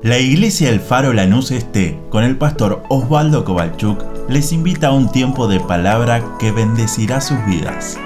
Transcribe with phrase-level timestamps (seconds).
[0.00, 5.10] La iglesia El Faro Lanús Este, con el pastor Osvaldo Kovalchuk, les invita a un
[5.10, 7.98] tiempo de palabra que bendecirá sus vidas.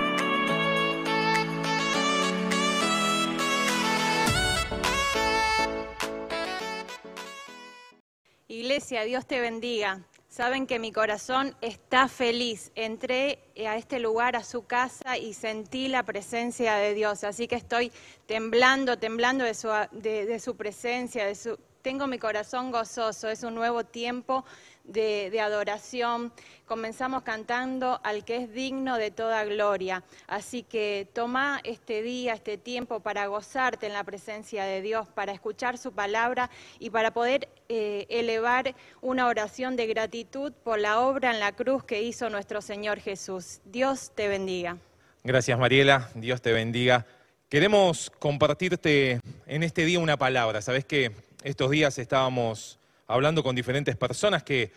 [8.49, 10.01] Iglesia, Dios te bendiga.
[10.33, 12.73] Saben que mi corazón está feliz.
[12.75, 13.39] Entré
[13.69, 17.23] a este lugar, a su casa, y sentí la presencia de Dios.
[17.23, 17.93] Así que estoy
[18.25, 23.55] temblando, temblando de su, de, su presencia, de su, tengo mi corazón gozoso, es un
[23.55, 24.45] nuevo tiempo
[24.85, 26.33] de, adoración.
[26.67, 30.03] Comenzamos cantando al que es digno de toda gloria.
[30.27, 35.33] Así que toma este día, este tiempo para gozarte en la presencia de Dios, para
[35.33, 41.33] escuchar su palabra y para poder eh, elevar una oración de gratitud por la obra
[41.33, 43.61] en la cruz que hizo nuestro Señor Jesús.
[43.65, 44.79] Dios te bendiga.
[45.25, 47.07] Gracias Mariela, Dios te bendiga.
[47.49, 50.63] Queremos compartirte en este día una palabra.
[50.63, 51.13] Sabes que
[51.45, 54.71] estos días estábamos hablando con diferentes personas que,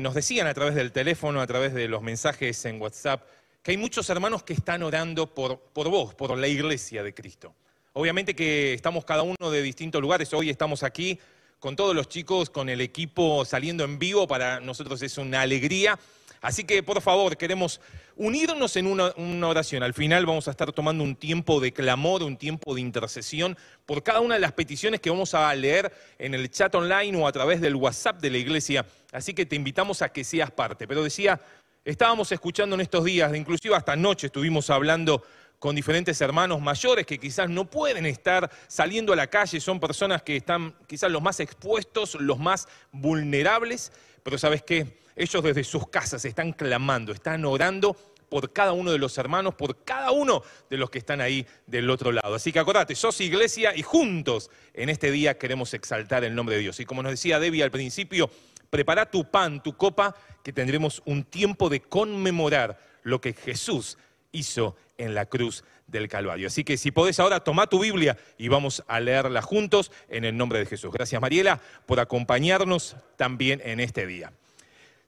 [0.00, 3.22] nos decían a través del teléfono, a través de los mensajes en WhatsApp,
[3.62, 7.54] que hay muchos hermanos que están orando por, por vos, por la iglesia de Cristo.
[7.92, 10.32] Obviamente que estamos cada uno de distintos lugares.
[10.32, 11.18] Hoy estamos aquí
[11.58, 14.26] con todos los chicos, con el equipo saliendo en vivo.
[14.26, 15.98] Para nosotros es una alegría
[16.40, 17.80] Así que, por favor, queremos
[18.16, 19.12] unirnos en una,
[19.46, 19.82] oración.
[19.82, 24.02] Al final vamos a estar tomando un tiempo de clamor, un tiempo de intercesión por
[24.02, 27.32] cada una de las peticiones que vamos a leer en el chat online o a
[27.32, 28.86] través del WhatsApp de la iglesia.
[29.12, 30.86] Así que te invitamos a que seas parte.
[30.86, 31.40] Pero decía,
[31.84, 35.22] estábamos escuchando en estos días, inclusive hasta anoche estuvimos hablando
[35.58, 40.22] con diferentes hermanos mayores que quizás no pueden estar saliendo a la calle, son personas
[40.22, 44.98] que están quizás los más expuestos, los más vulnerables, pero ¿sabes qué?
[45.18, 47.96] Ellos desde sus casas están clamando, están orando
[48.28, 51.90] por cada uno de los hermanos, por cada uno de los que están ahí del
[51.90, 52.36] otro lado.
[52.36, 56.62] Así que acordate, sos iglesia y juntos en este día queremos exaltar el nombre de
[56.62, 56.78] Dios.
[56.78, 58.30] Y como nos decía Debbie al principio,
[58.70, 63.98] prepara tu pan, tu copa, que tendremos un tiempo de conmemorar lo que Jesús
[64.30, 66.46] hizo en la cruz del Calvario.
[66.46, 70.36] Así que si podés ahora, toma tu Biblia y vamos a leerla juntos en el
[70.36, 70.92] nombre de Jesús.
[70.92, 74.32] Gracias Mariela por acompañarnos también en este día.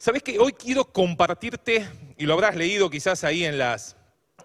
[0.01, 3.99] Sabes que hoy quiero compartirte, y lo habrás leído quizás ahí en las,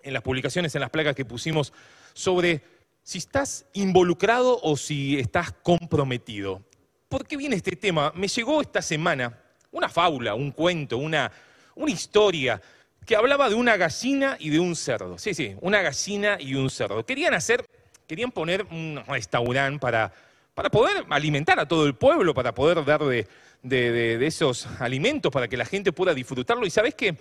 [0.04, 1.72] en las publicaciones, en las placas que pusimos,
[2.14, 2.62] sobre
[3.04, 6.62] si estás involucrado o si estás comprometido.
[7.08, 8.12] ¿Por qué viene este tema?
[8.16, 9.40] Me llegó esta semana
[9.72, 11.32] una fábula, un cuento, una,
[11.76, 12.62] una historia
[13.06, 15.18] que hablaba de una gallina y de un cerdo.
[15.18, 17.06] Sí, sí, una gallina y un cerdo.
[17.06, 17.66] Querían hacer,
[18.06, 20.12] querían poner un restaurante para,
[20.54, 23.26] para poder alimentar a todo el pueblo, para poder dar de,
[23.66, 26.66] de, esos alimentos para que la gente pueda disfrutarlo.
[26.66, 27.18] Y sabes que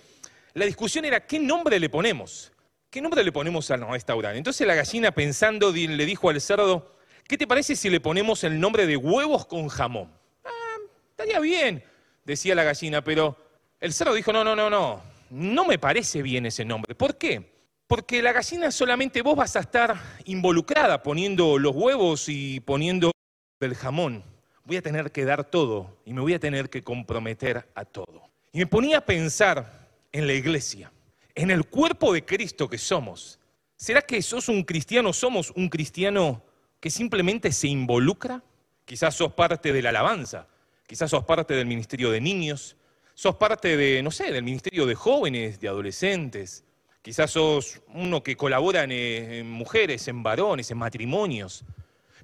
[0.53, 2.51] la discusión era qué nombre le ponemos.
[2.89, 4.37] ¿Qué nombre le ponemos al restaurante?
[4.37, 6.95] Entonces la gallina pensando le dijo al cerdo,
[7.27, 10.09] ¿qué te parece si le ponemos el nombre de huevos con jamón?
[10.45, 10.77] Ah,
[11.09, 11.83] estaría bien,
[12.23, 13.35] decía la gallina, pero
[13.81, 15.01] el cerdo dijo, no, no, no, no,
[15.31, 16.95] no me parece bien ese nombre.
[16.95, 17.53] ¿Por qué?
[17.87, 23.11] Porque la gallina solamente vos vas a estar involucrada poniendo los huevos y poniendo
[23.59, 24.34] el jamón
[24.65, 28.29] voy a tener que dar todo y me voy a tener que comprometer a todo.
[28.51, 30.91] Y me ponía a pensar en la iglesia,
[31.35, 33.39] en el cuerpo de Cristo que somos.
[33.75, 36.41] ¿Será que sos un cristiano, somos un cristiano
[36.79, 38.41] que simplemente se involucra?
[38.85, 40.47] Quizás sos parte de la alabanza,
[40.87, 42.75] quizás sos parte del ministerio de niños,
[43.13, 46.63] sos parte de, no sé, del ministerio de jóvenes, de adolescentes,
[47.01, 51.63] quizás sos uno que colabora en, en mujeres, en varones, en matrimonios,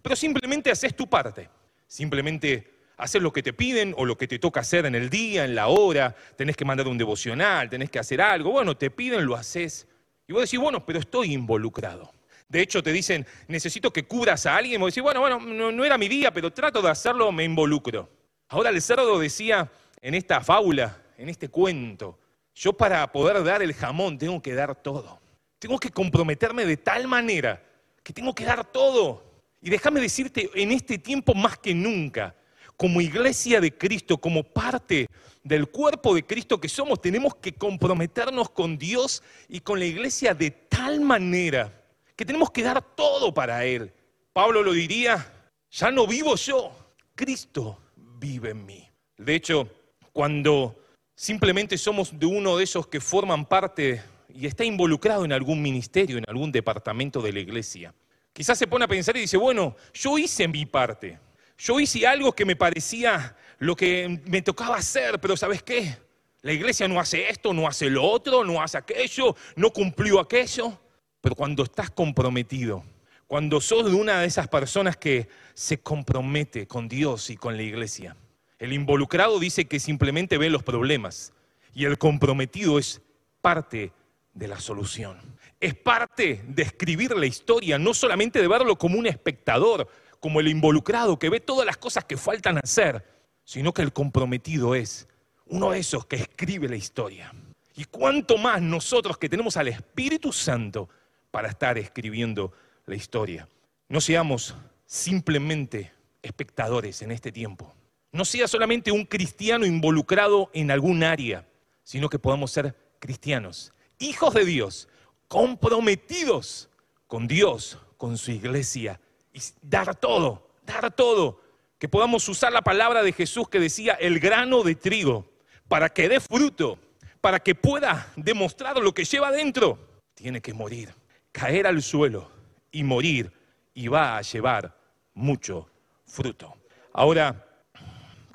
[0.01, 1.49] pero simplemente haces tu parte.
[1.91, 5.43] Simplemente hacer lo que te piden o lo que te toca hacer en el día,
[5.43, 9.25] en la hora, tenés que mandar un devocional, tenés que hacer algo, bueno, te piden,
[9.25, 9.89] lo haces.
[10.25, 12.13] Y vos decís, bueno, pero estoy involucrado.
[12.47, 14.79] De hecho, te dicen, necesito que cubras a alguien.
[14.79, 18.09] Vos decís, bueno, bueno, no, era mi día, pero trato de hacerlo, me involucro.
[18.47, 19.69] Ahora el cerdo decía
[20.01, 22.17] en esta fábula, en este cuento,
[22.55, 25.19] yo para poder dar el jamón tengo que dar todo.
[25.59, 27.61] Tengo que comprometerme de tal manera
[28.01, 29.30] que tengo que dar todo.
[29.61, 32.35] Y déjame decirte, en este tiempo más que nunca,
[32.75, 35.07] como iglesia de Cristo, como parte
[35.43, 40.33] del cuerpo de Cristo que somos, tenemos que comprometernos con Dios y con la iglesia
[40.33, 41.71] de tal manera
[42.15, 43.93] que tenemos que dar todo para Él.
[44.33, 45.31] Pablo lo diría,
[45.69, 46.71] ya no vivo yo,
[47.13, 48.87] Cristo vive en mí.
[49.17, 49.69] De hecho,
[50.11, 50.75] cuando
[51.15, 54.01] simplemente somos de uno de esos que forman parte
[54.33, 57.93] y está involucrado en algún ministerio, en algún departamento de la iglesia,
[58.33, 61.19] Quizás se pone a pensar y dice, bueno, yo hice mi parte.
[61.57, 65.95] Yo hice algo que me parecía lo que me tocaba hacer, pero ¿sabes qué?
[66.41, 70.79] La iglesia no hace esto, no hace lo otro, no hace aquello, no cumplió aquello.
[71.21, 72.83] Pero cuando estás comprometido,
[73.27, 78.17] cuando sos una de esas personas que se compromete con Dios y con la iglesia.
[78.57, 81.31] El involucrado dice que simplemente ve los problemas
[81.73, 83.01] y el comprometido es
[83.41, 83.93] parte
[84.33, 85.17] de la solución.
[85.61, 89.87] Es parte de escribir la historia, no solamente de verlo como un espectador,
[90.19, 93.05] como el involucrado que ve todas las cosas que faltan hacer,
[93.45, 95.07] sino que el comprometido es
[95.45, 97.31] uno de esos que escribe la historia.
[97.75, 100.89] Y cuánto más nosotros que tenemos al Espíritu Santo
[101.29, 102.51] para estar escribiendo
[102.87, 103.47] la historia.
[103.87, 104.55] No seamos
[104.87, 105.91] simplemente
[106.23, 107.73] espectadores en este tiempo.
[108.11, 111.47] No sea solamente un cristiano involucrado en algún área,
[111.83, 114.87] sino que podamos ser cristianos, hijos de Dios,
[115.31, 116.67] comprometidos
[117.07, 118.99] con Dios, con su iglesia,
[119.31, 121.39] y dar todo, dar todo.
[121.79, 125.31] Que podamos usar la palabra de Jesús que decía el grano de trigo
[125.69, 126.77] para que dé fruto,
[127.21, 129.79] para que pueda demostrar lo que lleva dentro,
[130.15, 130.93] tiene que morir,
[131.31, 132.29] caer al suelo
[132.69, 133.31] y morir
[133.73, 134.77] y va a llevar
[135.13, 135.69] mucho
[136.05, 136.57] fruto.
[136.91, 137.47] Ahora,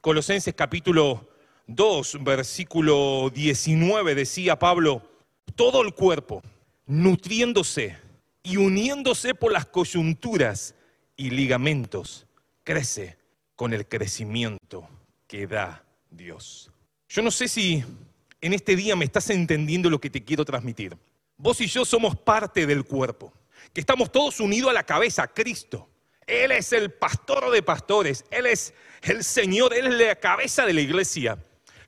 [0.00, 1.28] Colosenses capítulo
[1.66, 5.02] 2, versículo 19 decía Pablo,
[5.54, 6.42] todo el cuerpo
[6.86, 7.98] nutriéndose
[8.42, 10.74] y uniéndose por las coyunturas
[11.16, 12.26] y ligamentos,
[12.64, 13.18] crece
[13.56, 14.88] con el crecimiento
[15.26, 16.70] que da Dios.
[17.08, 17.84] Yo no sé si
[18.40, 20.96] en este día me estás entendiendo lo que te quiero transmitir.
[21.36, 23.32] Vos y yo somos parte del cuerpo
[23.72, 25.88] que estamos todos unidos a la cabeza, Cristo.
[26.26, 30.72] Él es el pastor de pastores, Él es el Señor, Él es la cabeza de
[30.72, 31.38] la iglesia.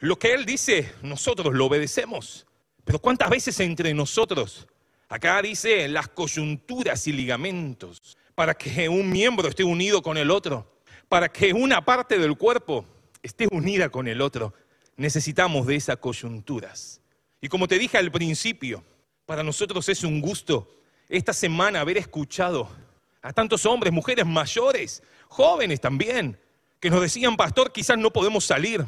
[0.01, 2.47] Lo que Él dice, nosotros lo obedecemos.
[2.85, 4.69] Pero ¿cuántas veces entre nosotros?
[5.09, 10.81] Acá dice las coyunturas y ligamentos, para que un miembro esté unido con el otro,
[11.09, 12.85] para que una parte del cuerpo
[13.23, 14.53] esté unida con el otro.
[14.97, 17.01] Necesitamos de esas coyunturas.
[17.41, 18.85] Y como te dije al principio,
[19.25, 20.69] para nosotros es un gusto
[21.09, 22.69] esta semana haber escuchado
[23.23, 26.39] a tantos hombres, mujeres mayores, jóvenes también,
[26.81, 28.85] que nos decían, pastor, quizás no podemos salir,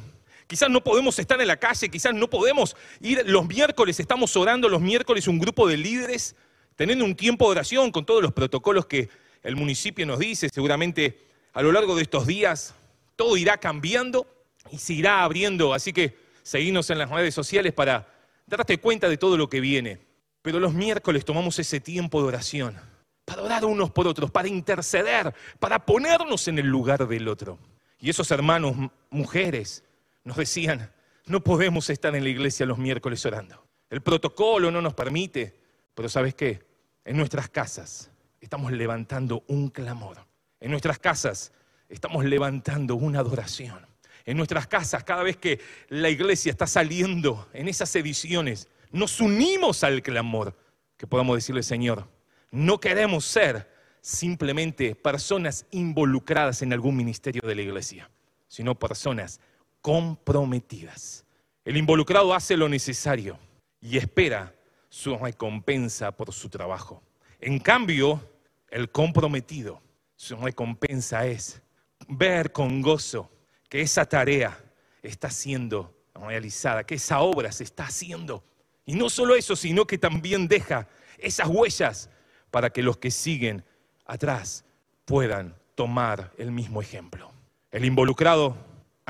[0.51, 4.69] quizás no podemos estar en la calle, quizás no podemos ir los miércoles, estamos orando
[4.69, 6.35] los miércoles un grupo de líderes,
[6.75, 9.09] teniendo un tiempo de oración con todos los protocolos que
[9.45, 12.75] el municipio nos dice, seguramente a lo largo de estos días
[13.15, 14.27] todo irá cambiando
[14.73, 18.13] y se irá abriendo, así que seguimos en las redes sociales para
[18.45, 20.01] darte cuenta de todo lo que viene.
[20.43, 22.77] Pero los miércoles tomamos ese tiempo de oración
[23.25, 27.57] para orar unos por otros, para interceder, para ponernos en el lugar del otro.
[28.01, 28.75] Y esos hermanos,
[29.11, 29.85] mujeres,
[30.25, 30.93] nos decían,
[31.27, 33.67] no podemos estar en la iglesia los miércoles orando.
[33.89, 35.61] El protocolo no nos permite,
[35.95, 36.65] pero ¿sabes qué?
[37.05, 40.27] En nuestras casas estamos levantando un clamor.
[40.61, 41.53] En nuestras casas
[41.89, 43.87] estamos levantando una adoración.
[44.25, 49.83] En nuestras casas, cada vez que la iglesia está saliendo en esas ediciones, nos unimos
[49.83, 50.57] al clamor,
[50.97, 52.07] que podamos decirle, Señor,
[52.51, 53.71] no queremos ser
[54.01, 58.11] simplemente personas involucradas en algún ministerio de la iglesia,
[58.49, 59.41] sino personas
[59.81, 61.25] comprometidas.
[61.65, 63.39] El involucrado hace lo necesario
[63.81, 64.55] y espera
[64.89, 67.03] su recompensa por su trabajo.
[67.41, 68.21] En cambio,
[68.69, 69.81] el comprometido,
[70.17, 71.63] su recompensa es
[72.09, 73.31] ver con gozo
[73.69, 74.59] que esa tarea
[75.03, 78.45] está siendo realizada, que esa obra se está haciendo
[78.91, 80.89] y no solo eso, sino que también deja
[81.19, 82.11] esas huellas
[82.51, 83.65] para que los que siguen
[84.05, 84.65] atrás
[85.05, 87.31] puedan tomar el mismo ejemplo.
[87.71, 88.57] El involucrado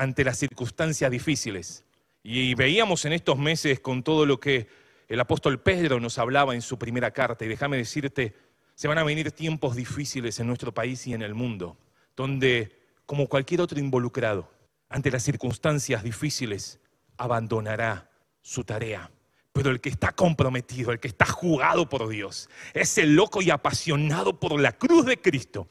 [0.01, 1.85] ante las circunstancias difíciles.
[2.23, 4.67] Y veíamos en estos meses con todo lo que
[5.07, 8.33] el apóstol Pedro nos hablaba en su primera carta, y déjame decirte,
[8.73, 11.77] se van a venir tiempos difíciles en nuestro país y en el mundo,
[12.15, 14.51] donde, como cualquier otro involucrado,
[14.89, 16.79] ante las circunstancias difíciles,
[17.17, 18.09] abandonará
[18.41, 19.11] su tarea
[19.53, 24.39] pero el que está comprometido, el que está jugado por Dios, ese loco y apasionado
[24.39, 25.67] por la cruz de Cristo,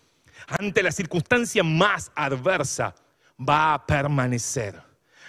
[0.47, 2.95] ante la circunstancia más adversa,
[3.41, 4.81] va a permanecer,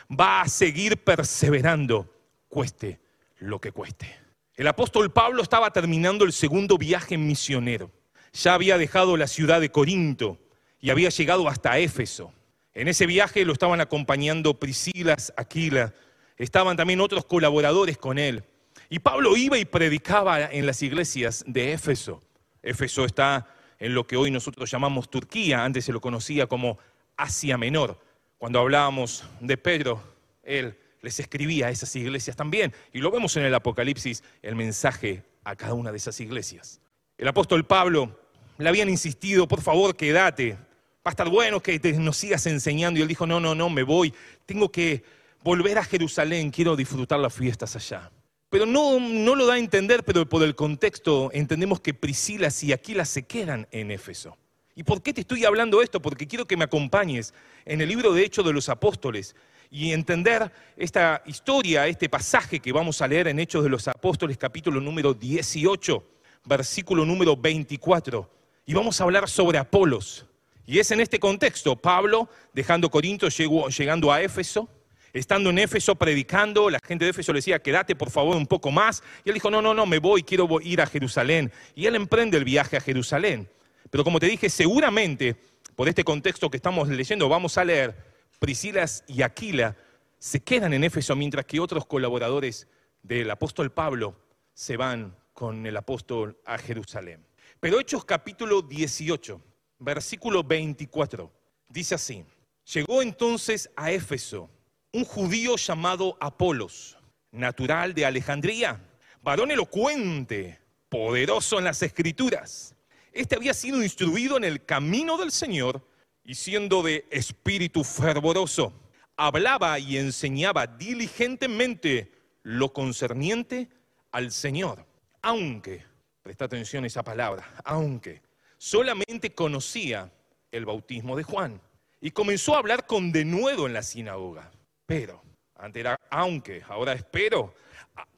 [0.09, 2.13] va a seguir perseverando,
[2.49, 2.99] cueste
[3.39, 4.13] lo que cueste.
[4.55, 7.91] El apóstol Pablo estaba terminando el segundo viaje misionero.
[8.33, 10.39] Ya había dejado la ciudad de Corinto
[10.79, 12.33] y había llegado hasta Éfeso.
[12.73, 15.93] En ese viaje lo estaban acompañando Priscilas, Aquila,
[16.37, 18.43] estaban también otros colaboradores con él.
[18.89, 22.21] Y Pablo iba y predicaba en las iglesias de Éfeso.
[22.61, 23.47] Éfeso está
[23.79, 26.77] en lo que hoy nosotros llamamos Turquía, antes se lo conocía como
[27.21, 27.99] Asia Menor.
[28.37, 30.01] Cuando hablábamos de Pedro,
[30.43, 32.73] él les escribía a esas iglesias también.
[32.91, 36.81] Y lo vemos en el Apocalipsis, el mensaje a cada una de esas iglesias.
[37.17, 38.19] El apóstol Pablo
[38.57, 40.53] le habían insistido, por favor, quédate.
[40.53, 40.57] Va
[41.05, 42.99] a estar bueno que nos sigas enseñando.
[42.99, 44.13] Y él dijo, no, no, no, me voy.
[44.45, 45.03] Tengo que
[45.43, 48.11] volver a Jerusalén, quiero disfrutar las fiestas allá.
[48.49, 52.73] Pero no, no lo da a entender, pero por el contexto entendemos que Priscila y
[52.73, 54.37] Aquila se quedan en Éfeso.
[54.75, 56.01] ¿Y por qué te estoy hablando esto?
[56.01, 57.33] Porque quiero que me acompañes
[57.65, 59.35] en el libro de Hechos de los Apóstoles
[59.69, 64.37] y entender esta historia, este pasaje que vamos a leer en Hechos de los Apóstoles,
[64.37, 66.03] capítulo número 18,
[66.45, 68.29] versículo número 24.
[68.65, 70.25] Y vamos a hablar sobre Apolos.
[70.65, 74.69] Y es en este contexto, Pablo, dejando Corinto, llegando a Éfeso,
[75.11, 78.71] estando en Éfeso predicando, la gente de Éfeso le decía, quédate por favor un poco
[78.71, 79.03] más.
[79.25, 81.51] Y él dijo, no, no, no, me voy, quiero ir a Jerusalén.
[81.75, 83.49] Y él emprende el viaje a Jerusalén.
[83.91, 85.35] Pero como te dije, seguramente,
[85.75, 89.77] por este contexto que estamos leyendo, vamos a leer Priscilas y Aquila
[90.17, 92.67] se quedan en Éfeso mientras que otros colaboradores
[93.03, 94.15] del apóstol Pablo
[94.53, 97.25] se van con el apóstol a Jerusalén.
[97.59, 99.41] Pero Hechos capítulo 18,
[99.79, 101.31] versículo 24,
[101.67, 102.25] dice así,
[102.73, 104.49] llegó entonces a Éfeso
[104.93, 106.97] un judío llamado Apolos,
[107.31, 108.79] natural de Alejandría,
[109.21, 112.75] varón elocuente, poderoso en las escrituras.
[113.11, 115.85] Este había sido instruido en el camino del Señor
[116.23, 118.73] y siendo de espíritu fervoroso,
[119.17, 122.11] hablaba y enseñaba diligentemente
[122.43, 123.69] lo concerniente
[124.11, 124.85] al Señor,
[125.21, 125.83] aunque,
[126.23, 128.21] presta atención a esa palabra, aunque
[128.57, 130.11] solamente conocía
[130.51, 131.61] el bautismo de Juan
[131.99, 134.51] y comenzó a hablar con denuedo en la sinagoga.
[134.85, 135.21] Pero,
[135.55, 137.53] antes era aunque, ahora espero,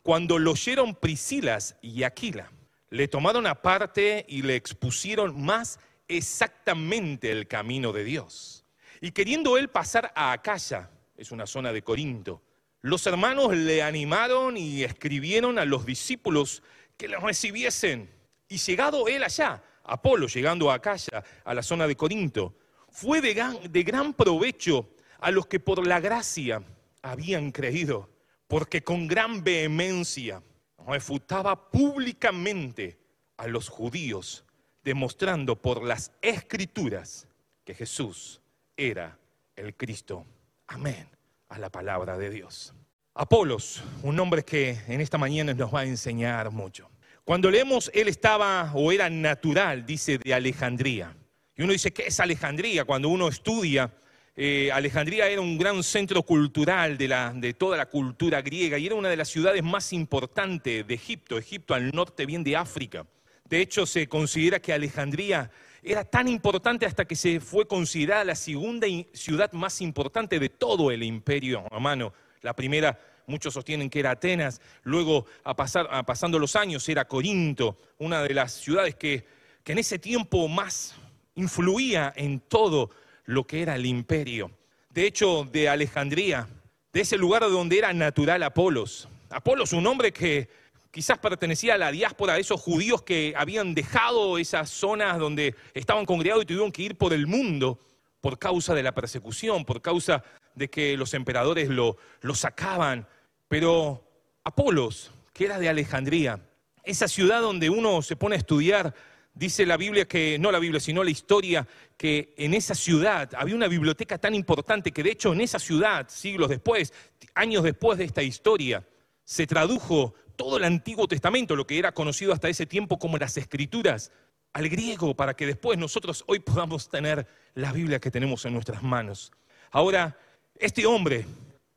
[0.02, 2.52] cuando lo oyeron Priscilas y Aquila,
[2.94, 8.66] le tomaron aparte y le expusieron más exactamente el camino de Dios.
[9.02, 12.44] Y queriendo él pasar a Acaya, es una zona de Corinto,
[12.82, 16.62] los hermanos le animaron y escribieron a los discípulos
[16.96, 18.12] que le recibiesen.
[18.48, 22.56] Y llegado él allá, Apolo llegando a Acaya, a la zona de Corinto,
[22.92, 24.88] fue de gran, de gran provecho
[25.20, 26.62] a los que por la gracia
[27.02, 28.12] habían creído,
[28.48, 30.44] porque con gran vehemencia
[30.88, 32.98] refutaba públicamente
[33.38, 34.46] a los judíos
[34.84, 37.28] demostrando por las escrituras
[37.64, 38.42] que Jesús
[38.76, 39.18] era
[39.56, 40.26] el Cristo.
[40.68, 41.08] Amén
[41.50, 42.74] a la palabra de Dios.
[43.14, 46.90] Apolos, un nombre que en esta mañana nos va a enseñar mucho.
[47.24, 51.16] Cuando leemos, él estaba o era natural, dice, de Alejandría.
[51.56, 52.86] Y uno dice, ¿qué es Alejandría?
[52.86, 53.94] Cuando uno estudia,
[54.36, 59.10] eh, Alejandría era un gran centro cultural de, toda la cultura griega y era una
[59.10, 63.06] de las ciudades más importantes de Egipto, Egipto al norte bien de África.
[63.48, 65.52] De hecho, se considera que Alejandría
[65.84, 70.90] era tan importante hasta que se fue considerada la segunda ciudad más importante de todo
[70.90, 72.12] el imperio romano.
[72.42, 78.24] La primera, muchos sostienen que era Atenas, luego a pasando los años era Corinto, una
[78.24, 79.26] de las ciudades que,
[79.64, 80.96] que en ese tiempo más
[81.36, 82.90] influía en todo
[83.26, 84.52] lo que era el imperio.
[84.90, 86.48] De hecho, de Alejandría,
[86.92, 89.08] de ese lugar donde era natural Apolos.
[89.30, 90.48] Apolos, un hombre que
[90.92, 96.06] quizás pertenecía a la diáspora de esos judíos que habían dejado esas zonas donde estaban
[96.06, 97.80] congregados y tuvieron que ir por el mundo
[98.22, 103.08] por causa de la persecución, por causa de que los emperadores lo, lo sacaban.
[103.48, 104.08] Pero
[104.44, 106.40] Apolos, que era de Alejandría,
[106.84, 108.94] esa ciudad donde uno se pone a estudiar,
[109.34, 113.56] dice la Biblia que, no la Biblia, sino la historia, que en esa ciudad había
[113.56, 116.94] una biblioteca tan importante que de hecho en esa ciudad, siglos después,
[117.36, 118.86] años después de esta historia,
[119.24, 123.38] se tradujo todo el Antiguo Testamento, lo que era conocido hasta ese tiempo como las
[123.38, 124.12] Escrituras,
[124.54, 128.84] al griego, para que después nosotros hoy podamos tener la Biblia que tenemos en nuestras
[128.84, 129.32] manos.
[129.72, 130.18] Ahora,
[130.56, 131.26] este hombre,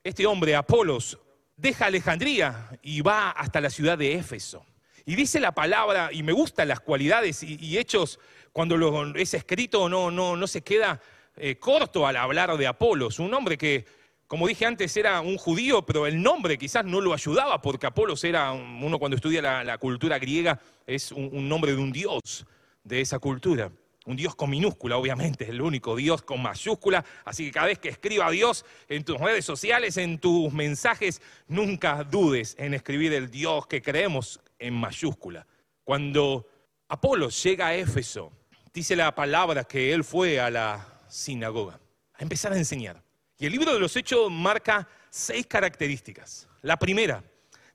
[0.05, 1.19] este hombre, Apolos,
[1.57, 4.65] deja Alejandría y va hasta la ciudad de Éfeso.
[5.07, 8.19] Y dice la palabra, y me gustan las cualidades y, hechos,
[8.53, 11.01] cuando lo, es escrito no, no, no se queda
[11.37, 13.87] eh, corto al hablar de Apolos, un hombre que
[14.27, 18.25] como dije antes, era un judío, pero el nombre quizás no lo ayudaba, porque Apolos
[18.25, 22.45] era, uno cuando estudia la, cultura griega, es un, nombre de un dios
[22.83, 23.71] de esa cultura.
[24.05, 27.05] Un dios con minúscula, obviamente, el único dios con mayúscula.
[27.25, 32.05] Así que cada vez que escriba Dios en tus redes sociales, en tus mensajes, nunca
[32.05, 35.47] dudes en escribir el Dios que creemos en mayúscula.
[35.85, 36.49] Cuando
[36.89, 38.33] Apolos llega a Éfeso,
[38.73, 41.81] dice la palabra que él fue a la sinagoga
[42.15, 43.03] a empezar a enseñar.
[43.39, 46.49] Y el libro de los Hechos marca seis características.
[46.63, 47.23] La primera,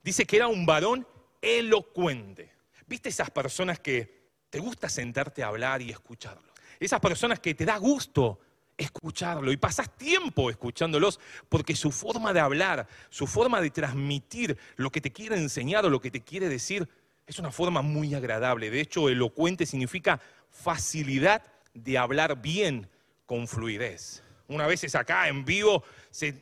[0.03, 1.07] dice que era un varón
[1.41, 2.51] elocuente.
[2.88, 6.51] ¿Viste esas personas que te gusta sentarte a hablar y escucharlo?
[6.79, 8.39] Esas personas que te da gusto
[8.81, 11.19] escucharlo y pasas tiempo escuchándolos
[11.50, 15.89] porque su forma de hablar, su forma de transmitir lo que te quiere enseñar o
[15.89, 16.88] lo que te quiere decir
[17.25, 18.69] es una forma muy agradable.
[18.69, 20.19] De hecho, elocuente significa
[20.50, 22.89] facilidad de hablar bien
[23.25, 24.23] con fluidez.
[24.47, 26.33] Una vez es acá en vivo se,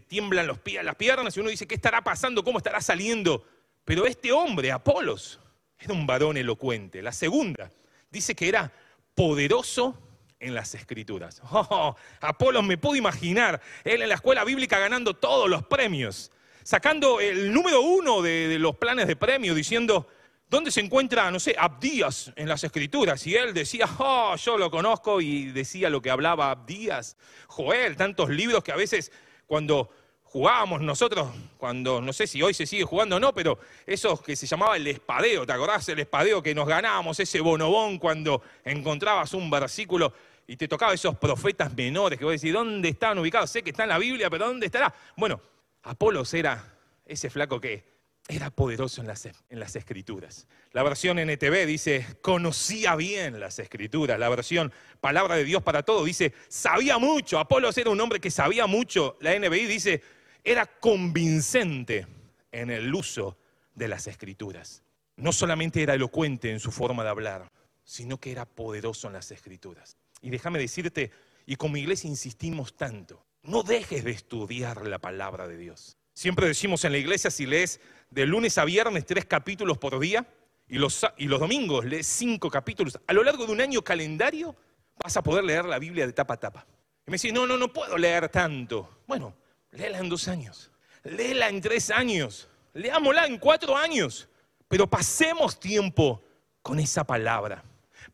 [0.00, 2.42] tiemblan los las piernas y uno dice, ¿qué estará pasando?
[2.42, 3.46] ¿Cómo estará saliendo?
[3.84, 5.38] Pero este hombre, Apolos,
[5.78, 7.00] era un varón elocuente.
[7.00, 7.70] La segunda,
[8.10, 8.72] dice que era
[9.14, 9.96] poderoso
[10.44, 11.40] en las escrituras.
[11.50, 16.30] Oh, Apolos me puedo imaginar, él en la escuela bíblica ganando todos los premios,
[16.62, 20.06] sacando el número uno de, los planes de premio, diciendo,
[20.48, 23.26] ¿Dónde se encuentra, no sé, Abdías en las escrituras?
[23.26, 27.16] Y él decía, oh, yo lo conozco y decía lo que hablaba Abdías,
[27.48, 29.10] Joel, tantos libros que a veces
[29.46, 29.90] cuando
[30.34, 34.34] jugábamos nosotros, cuando no sé si hoy se sigue jugando o no, pero esos que
[34.34, 39.32] se llamaba el espadeo, ¿te acordás el espadeo que nos ganábamos, ese bonobón cuando encontrabas
[39.32, 40.12] un versículo
[40.46, 43.50] y te tocaba esos profetas menores que vos decís, ¿dónde estaban ubicados?
[43.50, 44.94] Sé que está en la Biblia, pero ¿dónde estará?
[45.16, 45.40] Bueno,
[45.82, 47.94] Apolos era ese flaco que
[48.28, 50.46] era poderoso en las, en las, escrituras.
[50.72, 54.18] La versión NTV dice, conocía bien las escrituras.
[54.18, 57.38] La versión Palabra de Dios para todo dice, sabía mucho.
[57.38, 59.18] Apolos era un hombre que sabía mucho.
[59.20, 60.02] La NBI dice,
[60.42, 62.06] era convincente
[62.50, 63.36] en el uso
[63.74, 64.82] de las escrituras.
[65.16, 67.52] No solamente era elocuente en su forma de hablar,
[67.84, 69.98] sino que era poderoso en las escrituras.
[70.24, 71.10] Y déjame decirte,
[71.44, 75.98] y como iglesia insistimos tanto, no dejes de estudiar la palabra de Dios.
[76.14, 77.78] Siempre decimos en la iglesia, si lees
[78.08, 80.26] de lunes a viernes tres capítulos por día
[80.66, 84.56] y los, y los domingos lees cinco capítulos, a lo largo de un año calendario
[84.96, 86.66] vas a poder leer la Biblia de tapa a tapa.
[87.06, 89.02] Y me decís, no, no, no puedo leer tanto.
[89.06, 89.34] Bueno,
[89.72, 90.70] léela en dos años,
[91.02, 94.26] léela en tres años, leámosla en cuatro años,
[94.68, 96.24] pero pasemos tiempo
[96.62, 97.62] con esa palabra.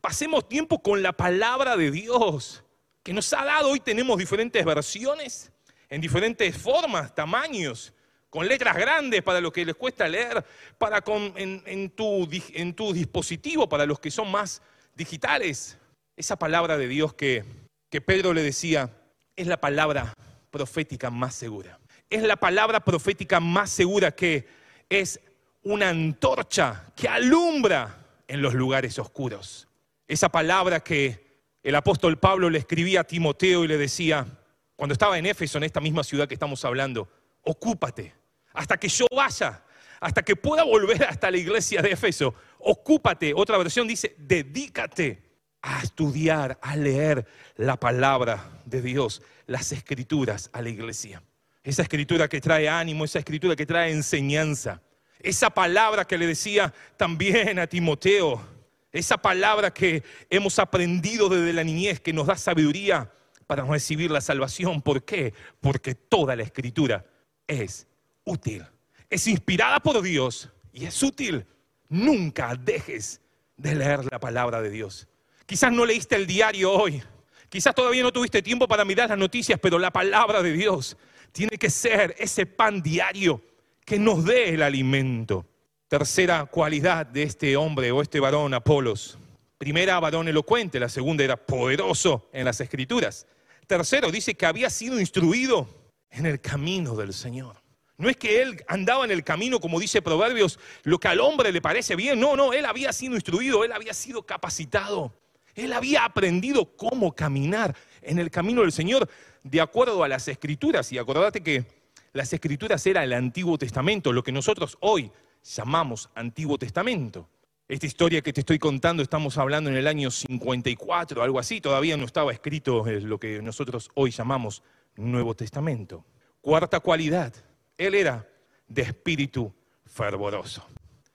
[0.01, 2.63] Pasemos tiempo con la palabra de Dios
[3.03, 3.69] que nos ha dado.
[3.69, 5.51] Hoy tenemos diferentes versiones
[5.89, 7.93] en diferentes formas, tamaños,
[8.31, 10.43] con letras grandes para los que les cuesta leer,
[10.79, 14.63] para con, en, tu, en tu dispositivo, para los que son más
[14.95, 15.77] digitales.
[16.15, 17.43] Esa palabra de Dios que,
[17.89, 18.89] que Pedro le decía
[19.35, 20.13] es la palabra
[20.49, 21.79] profética más segura.
[22.09, 24.47] Es la palabra profética más segura que
[24.89, 25.19] es
[25.61, 29.67] una antorcha que alumbra en los lugares oscuros.
[30.11, 34.27] Esa palabra que el apóstol Pablo le escribía a Timoteo y le decía,
[34.75, 37.07] cuando estaba en Éfeso, en esta misma ciudad que estamos hablando,
[37.43, 38.13] ocúpate,
[38.51, 39.63] hasta que yo vaya,
[40.01, 43.31] hasta que pueda volver hasta la iglesia de Éfeso, ocúpate.
[43.33, 45.23] Otra versión dice, dedícate
[45.61, 51.23] a estudiar, a leer la palabra de Dios, las escrituras a la iglesia.
[51.63, 54.81] Esa escritura que trae ánimo, esa escritura que trae enseñanza.
[55.21, 58.60] Esa palabra que le decía también a Timoteo,
[58.91, 63.11] esa palabra que hemos aprendido desde la niñez, que nos da sabiduría
[63.47, 64.81] para recibir la salvación.
[64.81, 65.33] ¿Por qué?
[65.59, 67.05] Porque toda la escritura
[67.47, 67.87] es
[68.23, 68.65] útil.
[69.09, 71.45] Es inspirada por Dios y es útil.
[71.89, 73.21] Nunca dejes
[73.57, 75.07] de leer la palabra de Dios.
[75.45, 77.03] Quizás no leíste el diario hoy.
[77.49, 80.95] Quizás todavía no tuviste tiempo para mirar las noticias, pero la palabra de Dios
[81.33, 83.41] tiene que ser ese pan diario
[83.83, 85.45] que nos dé el alimento.
[85.91, 89.17] Tercera cualidad de este hombre o este varón, Apolos.
[89.57, 90.79] Primera, varón elocuente.
[90.79, 93.27] La segunda era poderoso en las escrituras.
[93.67, 95.67] Tercero, dice que había sido instruido
[96.09, 97.57] en el camino del Señor.
[97.97, 101.51] No es que él andaba en el camino, como dice Proverbios, lo que al hombre
[101.51, 102.21] le parece bien.
[102.21, 105.13] No, no, él había sido instruido, él había sido capacitado.
[105.55, 109.09] Él había aprendido cómo caminar en el camino del Señor
[109.43, 110.89] de acuerdo a las escrituras.
[110.93, 111.65] Y acordate que
[112.13, 115.11] las escrituras era el Antiguo Testamento, lo que nosotros hoy
[115.43, 117.29] llamamos Antiguo Testamento.
[117.67, 121.95] Esta historia que te estoy contando, estamos hablando en el año 54, algo así, todavía
[121.95, 124.61] no estaba escrito lo que nosotros hoy llamamos
[124.95, 126.03] Nuevo Testamento.
[126.41, 127.33] Cuarta cualidad,
[127.77, 128.27] él era
[128.67, 129.53] de espíritu
[129.85, 130.65] fervoroso.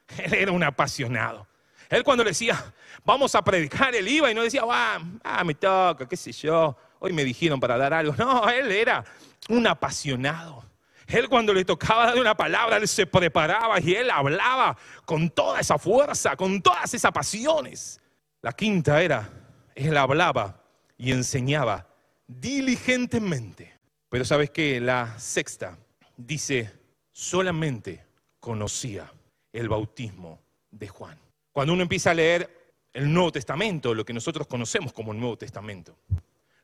[0.19, 1.49] Él era un apasionado.
[1.89, 2.73] Él cuando le decía,
[3.05, 6.77] vamos a predicar, él iba y no decía, ah, ah, me toca, qué sé yo,
[6.99, 8.15] hoy me dijeron para dar algo.
[8.19, 9.05] No, él era
[9.49, 10.65] un apasionado.
[11.07, 15.61] Él cuando le tocaba dar una palabra, él se preparaba y él hablaba con toda
[15.61, 18.01] esa fuerza, con todas esas pasiones.
[18.43, 19.31] La quinta era,
[19.75, 20.63] él hablaba
[20.99, 21.87] y enseñaba
[22.27, 23.79] diligentemente.
[24.09, 25.79] Pero sabes qué, la sexta
[26.17, 26.73] dice,
[27.13, 28.05] solamente
[28.41, 29.13] conocía
[29.53, 30.41] el bautismo
[30.71, 31.19] de Juan.
[31.53, 32.51] Cuando uno empieza a leer
[32.93, 35.97] el Nuevo Testamento, lo que nosotros conocemos como el Nuevo Testamento,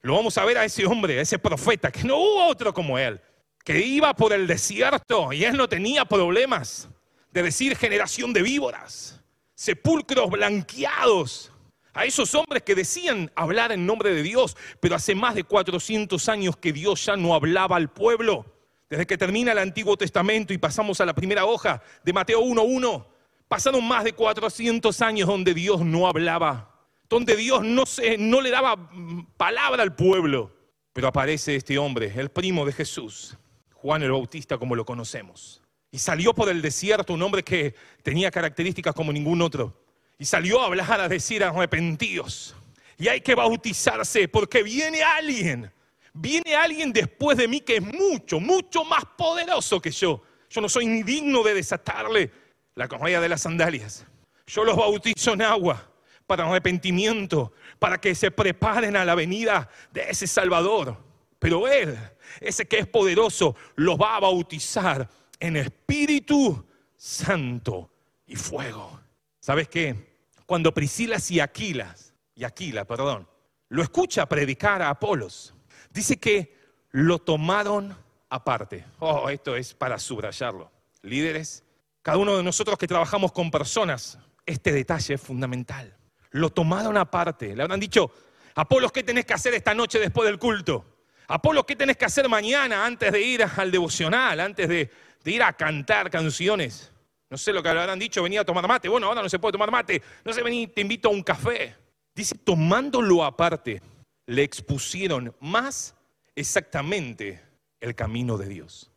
[0.01, 2.99] lo vamos a ver a ese hombre, a ese profeta, que no hubo otro como
[2.99, 3.21] él
[3.65, 6.89] que iba por el desierto y él no tenía problemas
[7.33, 9.21] de decir generación de víboras,
[9.55, 11.53] sepulcros blanqueados.
[11.95, 16.27] A esos hombres que decían hablar en nombre de Dios, pero hace más de 400
[16.31, 18.47] años que Dios ya no hablaba al pueblo.
[18.89, 23.07] Desde que termina el Antiguo Testamento y pasamos a la primera hoja de Mateo 1.1,
[23.47, 26.71] pasaron más de 400 años donde Dios no hablaba,
[27.09, 30.51] donde Dios no, se, no le daba mm, palabra al pueblo.
[30.95, 33.37] Pero aparece este hombre, el primo de Jesús,
[33.83, 35.61] Juan el Bautista como lo conocemos.
[35.91, 39.77] Y salió por el desierto un hombre que tenía características como ningún otro.
[40.19, 42.55] Y salió a hablar, a decir, arrepentidos.
[42.97, 45.73] Y hay que bautizarse porque viene alguien.
[46.15, 50.23] Viene alguien después de mí que es mucho, mucho más poderoso que yo.
[50.49, 52.31] Yo no soy ni digno de desatarle
[52.77, 54.07] la correa de las sandalias.
[54.47, 55.91] Yo los bautizo en agua
[56.27, 60.97] para arrepentimiento, para que se preparen a la venida de ese Salvador.
[61.43, 61.99] Pero Él,
[62.41, 65.09] ese que es poderoso, los va a bautizar
[65.41, 66.65] en Espíritu
[66.97, 67.91] Santo
[68.29, 69.01] y fuego.
[69.41, 70.21] ¿Sabes qué?
[70.47, 71.97] Cuando Priscila y Aquila,
[72.37, 73.29] y Aquila, perdón,
[73.71, 75.53] lo escucha predicar a Apolos,
[75.91, 76.57] dice que
[76.93, 77.97] lo tomaron
[78.29, 78.85] aparte.
[79.01, 80.71] Oh, esto es para subrayarlo.
[81.03, 81.65] Líderes,
[82.03, 85.93] cada uno de nosotros que trabajamos con personas, este detalle es fundamental.
[86.31, 87.57] Lo tomaron aparte.
[87.57, 88.13] Le habrán dicho,
[88.55, 90.92] Apolos, ¿qué tenés que hacer esta noche después del culto?
[91.33, 94.91] Apolos, ¿qué tenés que hacer mañana antes de ir al devocional, antes de,
[95.25, 96.93] ir a cantar canciones.
[97.31, 98.87] No sé lo que le habrán dicho, venía a tomar mate.
[98.87, 100.03] Bueno, ahora no se puede tomar mate.
[100.27, 101.75] No sé, vení, te invito a un café.
[102.15, 103.81] Dice, tomándolo aparte,
[104.27, 105.95] le expusieron más
[106.37, 107.41] exactamente
[107.81, 108.91] el camino de Dios.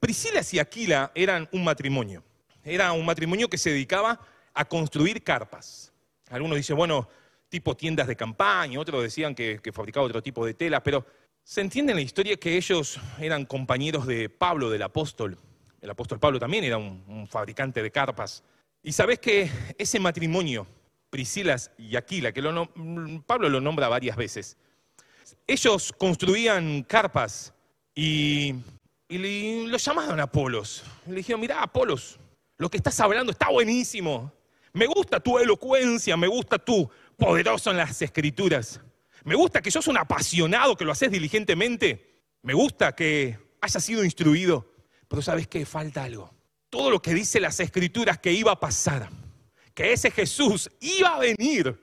[0.00, 2.24] Priscila y Aquila eran un matrimonio.
[2.64, 4.18] Era un matrimonio que se dedicaba
[4.54, 5.92] a construir carpas.
[6.30, 7.06] Algunos dicen, bueno,
[7.50, 11.04] tipo tiendas de campaña, otros decían que, que fabricaba otro tipo de tela, pero
[11.44, 15.38] se entiende en la historia que ellos eran compañeros de Pablo, del apóstol,
[15.82, 18.44] el apóstol Pablo también era un, fabricante de carpas.
[18.82, 20.66] Y sabes que ese matrimonio,
[21.10, 22.40] Priscilas y Aquila, que
[23.26, 24.56] Pablo lo nombra varias veces,
[25.46, 27.52] ellos construían carpas
[27.94, 28.54] y,
[29.08, 30.84] y lo llamaron Apolos.
[31.06, 32.18] Le dijeron, mira Apolos,
[32.58, 34.32] lo que estás hablando está buenísimo.
[34.72, 38.80] Me gusta tu elocuencia, me gusta tu poderoso en las escrituras.
[39.24, 42.22] Me gusta que sos un apasionado, que lo haces diligentemente.
[42.42, 44.72] Me gusta que hayas sido instruido.
[45.08, 45.64] Pero ¿sabes qué?
[45.64, 46.32] Falta algo.
[46.70, 49.10] Todo lo que dice las escrituras que iba a pasar,
[49.74, 51.78] que ese Jesús iba a venir,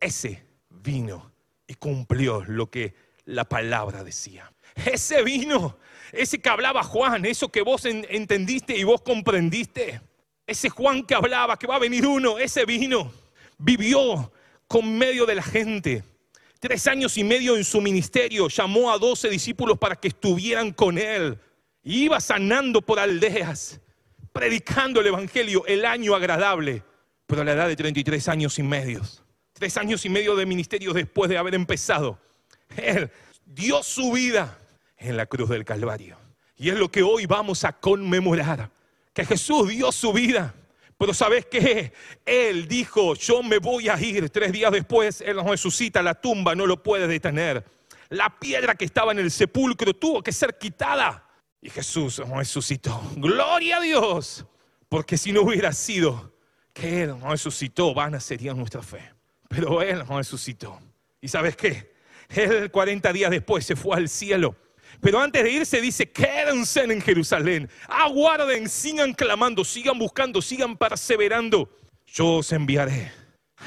[0.00, 1.30] ese vino
[1.66, 2.94] y cumplió lo que
[3.26, 4.50] la palabra decía.
[4.74, 5.76] Ese vino,
[6.10, 10.00] ese que hablaba Juan, eso que vos entendiste y vos comprendiste.
[10.46, 13.12] Ese Juan que hablaba, que va a venir uno, ese vino,
[13.58, 14.32] vivió
[14.66, 16.02] con medio de la gente.
[16.60, 20.96] Tres años y medio en su ministerio, llamó a doce discípulos para que estuvieran con
[20.96, 21.38] él
[21.82, 23.80] iba sanando por aldeas,
[24.32, 26.82] predicando el Evangelio, el año agradable,
[27.26, 30.92] pero a la edad de 33 años y medios, tres años y medio de ministerio
[30.92, 32.18] después de haber empezado,
[32.76, 33.10] Él
[33.44, 34.58] dio su vida
[34.96, 36.18] en la cruz del Calvario.
[36.56, 38.70] Y es lo que hoy vamos a conmemorar,
[39.14, 40.54] que Jesús dio su vida.
[41.00, 41.94] Pero ¿sabes qué?
[42.26, 44.28] Él dijo, yo me voy a ir.
[44.28, 47.64] Tres días después, Él nos resucita, la tumba no lo puede detener.
[48.10, 51.26] La piedra que estaba en el sepulcro tuvo que ser quitada.
[51.62, 53.00] Y Jesús resucitó.
[53.16, 54.44] Gloria a Dios.
[54.90, 56.34] Porque si no hubiera sido
[56.74, 59.00] que Él resucitó, vana sería nuestra fe.
[59.48, 60.78] Pero Él resucitó.
[61.22, 61.94] ¿Y sabes qué?
[62.28, 64.54] Él 40 días después se fue al cielo.
[65.00, 71.70] Pero antes de irse dice, quédense en Jerusalén, aguarden, sigan clamando, sigan buscando, sigan perseverando.
[72.06, 73.10] Yo os enviaré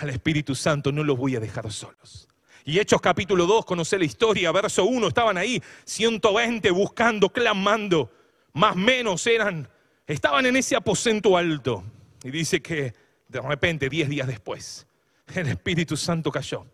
[0.01, 2.27] al Espíritu Santo, no los voy a dejar solos.
[2.65, 8.11] Y Hechos capítulo 2, conoce la historia, verso 1, estaban ahí 120 buscando, clamando,
[8.53, 9.67] más menos eran,
[10.07, 11.83] estaban en ese aposento alto.
[12.23, 12.93] Y dice que
[13.27, 14.87] de repente, 10 días después,
[15.33, 16.65] el Espíritu Santo cayó.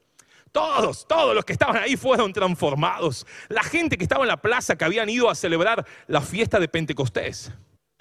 [0.51, 3.25] Todos, todos los que estaban ahí fueron transformados.
[3.49, 6.67] La gente que estaba en la plaza, que habían ido a celebrar la fiesta de
[6.67, 7.51] Pentecostés,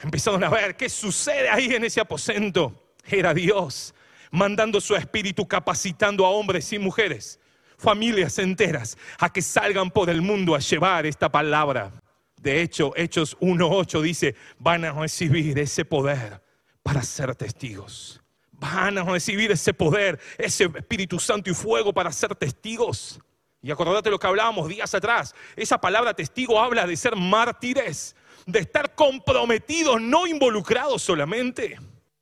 [0.03, 2.95] empezaron a ver qué sucede ahí en ese aposento.
[3.05, 3.95] Era Dios
[4.31, 7.41] mandando su espíritu, capacitando a hombres y mujeres
[7.79, 11.93] familias enteras a que salgan por el mundo a llevar esta palabra.
[12.37, 16.43] De hecho, Hechos 1.8 dice, van a recibir ese poder
[16.83, 18.21] para ser testigos.
[18.59, 23.21] Van a recibir ese poder, ese Espíritu Santo y fuego para ser testigos.
[23.63, 25.35] Y acordate lo que hablábamos días atrás.
[25.57, 28.15] Esa palabra testigo habla de ser mártires,
[28.47, 31.79] de estar comprometidos, no involucrados solamente.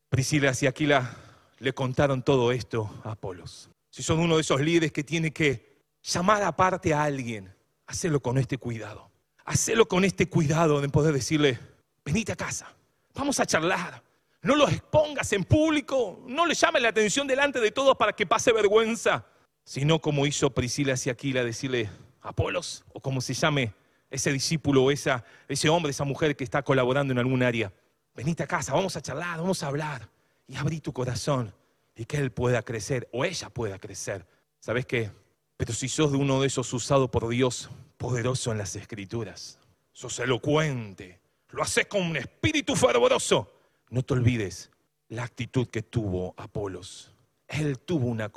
[0.09, 1.15] Priscila y Aquila
[1.59, 3.69] le contaron todo esto a Apolos.
[3.89, 7.53] Si son uno de esos líderes que tiene que llamar aparte a alguien,
[7.87, 9.09] hacelo con este cuidado.
[9.45, 11.59] Hacelo con este cuidado de poder decirle,
[12.03, 12.73] venite a casa,
[13.13, 14.03] vamos a charlar.
[14.41, 18.25] No los expongas en público, no le llames la atención delante de todos para que
[18.25, 19.25] pase vergüenza,
[19.63, 21.89] sino como hizo Priscila hacia Aquila, decirle,
[22.21, 23.73] Apolos, o como se llame
[24.09, 27.73] ese discípulo o esa, ese hombre, esa mujer que está colaborando en algún área.
[28.15, 30.09] Venite a casa, vamos a charlar, vamos a hablar
[30.47, 31.53] y abrí tu corazón
[31.95, 34.25] y que él pueda crecer o ella pueda crecer.
[34.59, 35.11] ¿Sabes qué?
[35.57, 39.59] Pero si sos de uno de esos usados por Dios, poderoso en las escrituras,
[39.91, 41.19] sos elocuente,
[41.49, 43.56] lo haces con un espíritu fervoroso.
[43.89, 44.69] No te olvides
[45.09, 47.15] la actitud que tuvo Apolos.
[47.47, 48.29] Él tuvo una,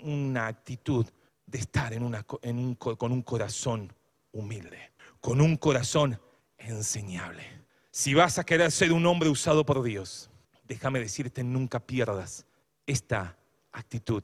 [0.00, 1.06] una actitud
[1.46, 3.92] de estar en una, con un corazón
[4.32, 6.20] humilde, con un corazón
[6.58, 7.44] enseñable.
[7.90, 10.30] Si vas a querer ser un hombre usado por Dios,
[10.66, 12.46] déjame decirte, nunca pierdas
[12.86, 13.38] esta
[13.72, 14.22] actitud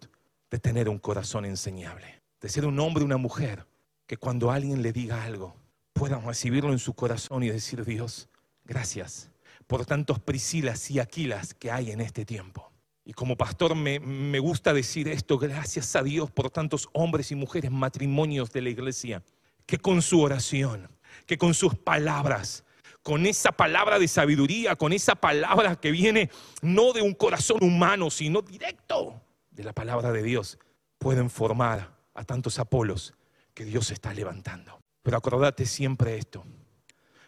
[0.50, 3.66] de tener un corazón enseñable, de ser un hombre, una mujer,
[4.06, 5.54] que cuando alguien le diga algo,
[5.94, 8.28] puedan recibirlo en su corazón y decir, Dios,
[8.64, 9.29] gracias
[9.70, 12.72] por tantos Priscilas y Aquilas que hay en este tiempo.
[13.04, 17.70] Y como pastor me, gusta decir esto, gracias a Dios por tantos hombres y mujeres,
[17.70, 19.22] matrimonios de la iglesia,
[19.66, 20.90] que con su oración,
[21.24, 22.64] que con sus palabras,
[23.04, 26.30] con esa palabra de sabiduría, con esa palabra que viene
[26.62, 30.58] no de un corazón humano, sino directo de la palabra de Dios,
[30.98, 33.14] pueden formar a tantos Apolos
[33.54, 34.80] que Dios está levantando.
[35.04, 36.44] Pero acordate siempre esto,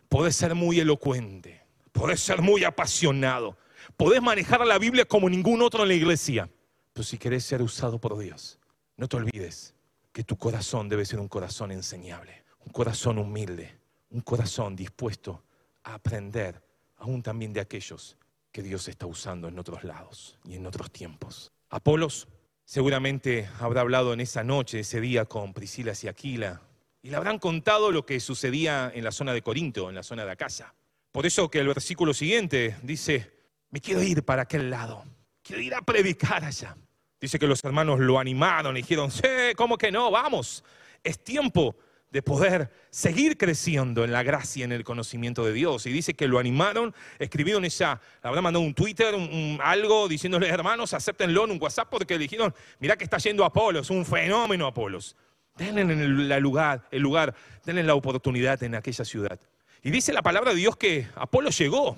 [0.08, 1.61] podés ser muy elocuente,
[1.92, 3.56] podés ser muy apasionado,
[3.96, 6.50] podés manejar la Biblia como ningún otro en la iglesia,
[6.92, 8.58] pero si querés ser usado por Dios,
[8.96, 9.74] no te olvides
[10.12, 13.78] que tu corazón debe ser un corazón enseñable, un corazón humilde,
[14.10, 15.42] un corazón dispuesto
[15.84, 16.62] a aprender
[16.98, 18.16] aún también de aquellos
[18.52, 21.52] que Dios está usando en otros lados y en otros tiempos.
[21.70, 22.28] Apolos
[22.64, 26.60] seguramente habrá hablado en esa noche, ese día con Priscila y Aquila,
[27.02, 30.24] y le habrán contado lo que sucedía en la zona de Corinto, en la zona
[30.24, 30.74] de Acaya.
[31.12, 33.30] Por eso que el versículo siguiente dice,
[33.70, 35.04] me quiero ir para aquel lado,
[35.42, 36.74] quiero ir a predicar allá.
[37.20, 39.22] Dice que los hermanos lo animaron, y dijeron, sí,
[39.54, 40.10] ¿cómo que no?
[40.10, 40.64] Vamos,
[41.04, 41.76] es tiempo
[42.10, 45.86] de poder seguir creciendo en la gracia, en el conocimiento de Dios.
[45.86, 49.14] Y dice que lo animaron, escribieron esa, le habrán mandado un Twitter,
[49.62, 53.88] algo diciéndole, hermanos, acéptenlo en un WhatsApp porque le dijeron, mira que está yendo Apolos,
[53.90, 55.16] un fenómeno Apolos.
[55.56, 59.38] Denle el lugar, el lugar, denle la oportunidad en aquella ciudad.
[59.82, 61.96] Y dice la palabra de Dios que Apolo llegó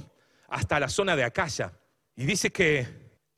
[0.49, 1.73] hasta la zona de Acaya
[2.17, 2.87] y dice que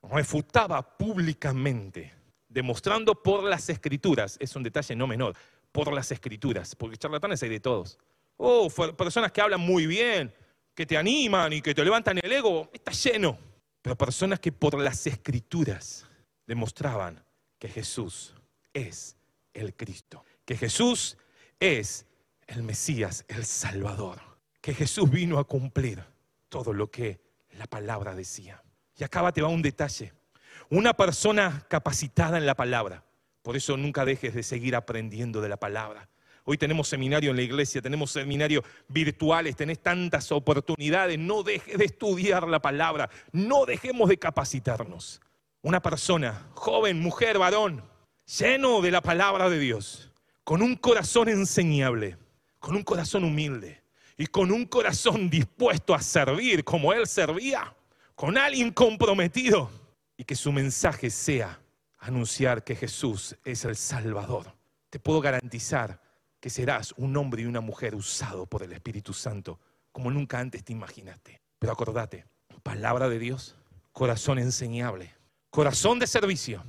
[0.02, 2.14] refutaba públicamente,
[2.48, 5.34] demostrando por las escrituras, es un detalle no menor,
[5.72, 7.98] por las escrituras, porque charlatanes hay de todos.
[8.36, 10.32] Oh, personas que hablan muy bien,
[10.74, 13.38] que te animan y que te levantan el ego, está lleno.
[13.82, 16.06] Pero personas que por las escrituras
[16.46, 17.24] demostraban
[17.58, 18.34] que Jesús
[18.72, 19.16] es
[19.54, 21.16] el Cristo, que Jesús
[21.58, 22.06] es
[22.46, 24.20] el Mesías, el Salvador,
[24.66, 26.02] que Jesús vino a cumplir
[26.48, 27.20] todo lo que
[27.52, 28.60] la palabra decía.
[28.98, 30.12] Y acá te va un detalle.
[30.70, 33.04] Una persona capacitada en la palabra
[33.46, 36.08] por eso nunca dejes de seguir aprendiendo de la palabra.
[36.42, 41.16] Hoy tenemos seminario en la iglesia, tenemos seminario virtuales, tenés tantas oportunidades.
[41.16, 45.20] No dejes de estudiar la palabra, no dejemos de capacitarnos.
[45.62, 47.84] Una persona, joven, mujer, varón,
[48.36, 50.10] lleno de la palabra de Dios,
[50.42, 52.18] con un corazón enseñable,
[52.58, 53.85] con un corazón humilde
[54.16, 57.74] y con un corazón dispuesto a servir como Él servía,
[58.14, 59.70] con alguien comprometido
[60.16, 61.60] y que su mensaje sea
[61.98, 64.54] anunciar que Jesús es el Salvador.
[64.90, 66.00] Te puedo garantizar
[66.40, 69.58] que serás un hombre y una mujer usado por el Espíritu Santo
[69.92, 71.40] como nunca antes te imaginaste.
[71.58, 72.26] Pero acordate,
[72.62, 73.56] palabra de Dios,
[73.92, 75.14] corazón enseñable,
[75.50, 76.64] corazón de servicio,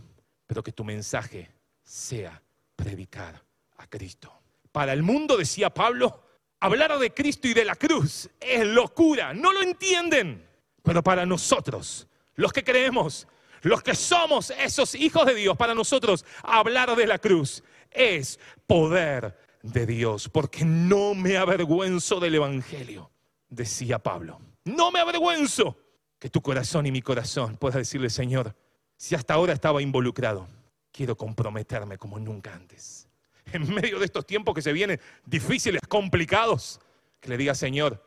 [0.45, 1.51] pero que tu mensaje
[1.83, 2.41] sea
[2.75, 3.43] predicar
[3.77, 4.31] a Cristo.
[4.71, 6.26] Para el mundo, decía Pablo,
[6.59, 10.47] hablar de Cristo y de la cruz es locura, no lo entienden.
[10.83, 13.27] Pero para nosotros, los que creemos,
[13.61, 19.37] los que somos esos hijos de Dios, para nosotros hablar de la cruz es poder
[19.63, 23.11] de Dios, porque no me avergüenzo del Evangelio,
[23.49, 24.39] decía Pablo.
[24.65, 25.77] No me avergüenzo
[26.19, 28.55] que tu corazón y mi corazón pueda decirle, Señor,
[28.95, 30.47] si hasta ahora estaba involucrado,
[30.91, 33.06] quiero comprometerme como nunca antes.
[33.53, 36.79] En medio de estos tiempos que se vienen difíciles, complicados,
[37.19, 38.03] que le diga, Señor,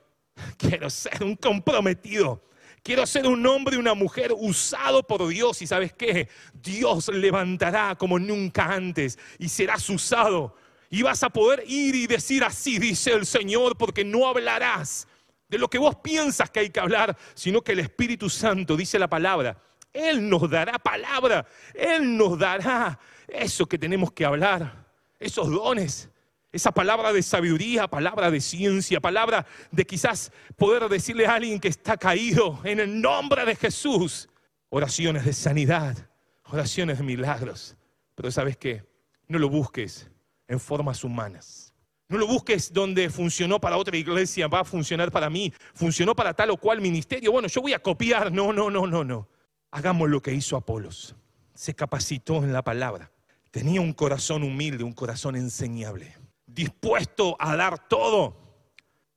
[0.57, 2.43] quiero ser un comprometido.
[2.83, 5.61] Quiero ser un hombre y una mujer usado por Dios.
[5.61, 10.55] Y sabes qué, Dios levantará como nunca antes y serás usado.
[10.89, 15.07] Y vas a poder ir y decir así, dice el Señor, porque no hablarás
[15.49, 18.99] de lo que vos piensas que hay que hablar, sino que el Espíritu Santo, dice
[18.99, 19.61] la palabra,
[19.93, 22.99] Él nos dará palabra, Él nos dará
[23.29, 24.80] eso que tenemos que hablar,
[25.21, 26.09] esos dones.
[26.53, 31.69] Esa palabra de sabiduría, palabra de ciencia, palabra de quizás poder decirle a alguien que
[31.69, 34.29] está caído en el nombre de Jesús.
[34.69, 35.97] Oraciones de sanidad,
[36.45, 37.77] oraciones de milagros.
[38.17, 38.85] Pero sabes qué,
[39.29, 40.11] no lo busques
[40.49, 41.73] en formas humanas.
[42.09, 46.35] No lo busques donde funcionó para otra iglesia, va a funcionar para mí, funcionó para
[46.35, 47.31] tal o cual ministerio.
[47.31, 48.33] Bueno, yo voy a copiar.
[48.33, 49.29] No, no, no, no, no.
[49.71, 51.15] Hagamos lo que hizo Apolos.
[51.55, 53.13] Se capacitó en la palabra.
[53.51, 56.17] Tenía un corazón humilde, un corazón enseñable
[56.55, 58.37] dispuesto a dar todo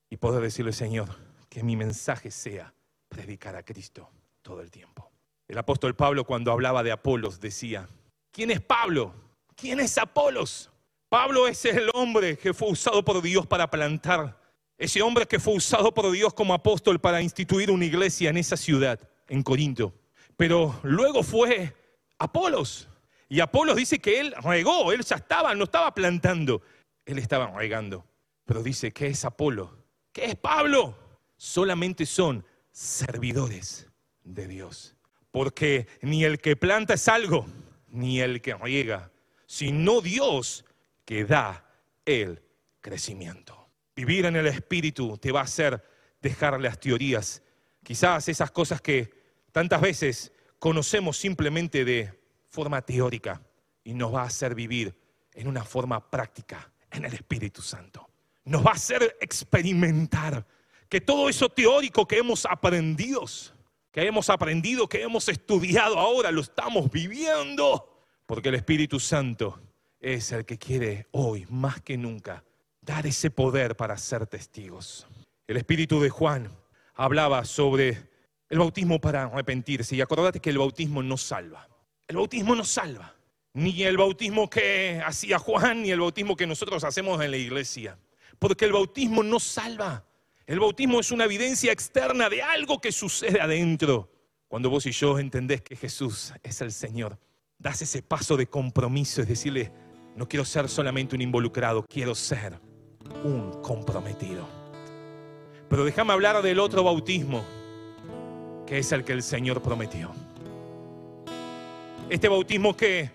[0.10, 1.10] y poder decirle, Señor,
[1.50, 2.74] que mi mensaje sea
[3.10, 4.10] predicar a Cristo
[4.42, 5.12] todo el tiempo.
[5.48, 7.88] El apóstol Pablo cuando hablaba de Apolos decía,
[8.32, 9.14] ¿quién es Pablo?
[9.56, 10.72] ¿Quién es Apolos?
[11.10, 14.40] Pablo es el hombre que fue usado por Dios para plantar,
[14.78, 18.58] ese hombre que fue usado por Dios como apóstol para instituir una iglesia en esa
[18.58, 19.94] ciudad, en Corinto.
[20.36, 21.76] Pero luego fue
[22.18, 22.88] Apolos.
[23.30, 26.62] Y Apolos dice que él regó, él ya estaba, no estaba plantando,
[27.06, 28.06] él estaba regando.
[28.46, 29.78] Pero dice, ¿qué es Apolo?
[30.12, 30.98] ¿Qué es Pablo?
[31.38, 33.88] Solamente son servidores
[34.24, 34.96] de Dios.
[35.32, 37.48] Porque ni el que planta es algo,
[37.88, 39.12] ni el que riega,
[39.46, 40.66] sino Dios
[41.06, 41.66] que da
[42.06, 42.42] el
[42.82, 43.68] crecimiento.
[43.96, 45.84] Vivir en el Espíritu te va a hacer
[46.22, 47.42] dejar las teorías,
[47.84, 49.14] quizás esas cosas que
[49.52, 52.23] tantas veces conocemos simplemente de
[52.54, 53.42] forma teórica
[53.84, 54.96] y nos va a hacer vivir
[55.34, 58.08] en una forma práctica en el Espíritu Santo.
[58.46, 60.46] Nos va a hacer experimentar
[60.88, 63.26] que todo eso teórico que hemos aprendido,
[63.92, 69.60] que hemos aprendido, que hemos estudiado ahora, lo estamos viviendo, porque el Espíritu Santo
[70.00, 72.44] es el que quiere hoy, más que nunca,
[72.82, 75.08] dar ese poder para ser testigos.
[75.48, 76.56] El Espíritu de Juan
[76.94, 78.10] hablaba sobre
[78.48, 81.68] el bautismo para arrepentirse y acordate que el bautismo no salva.
[82.08, 83.16] El bautismo no salva.
[83.54, 87.98] Ni el bautismo que hacía Juan, ni el bautismo que nosotros hacemos en la iglesia.
[88.40, 90.06] Porque el bautismo no salva.
[90.46, 94.12] El bautismo es una evidencia externa de algo que sucede adentro.
[94.48, 97.18] Cuando vos y yo entendés que Jesús es el Señor,
[97.58, 99.72] das ese paso de compromiso, es decirle,
[100.16, 102.60] no quiero ser solamente un involucrado, quiero ser
[103.24, 104.48] un comprometido.
[105.70, 107.44] Pero déjame hablar del otro bautismo,
[108.68, 110.12] que es el que el Señor prometió.
[112.10, 113.10] Este bautismo que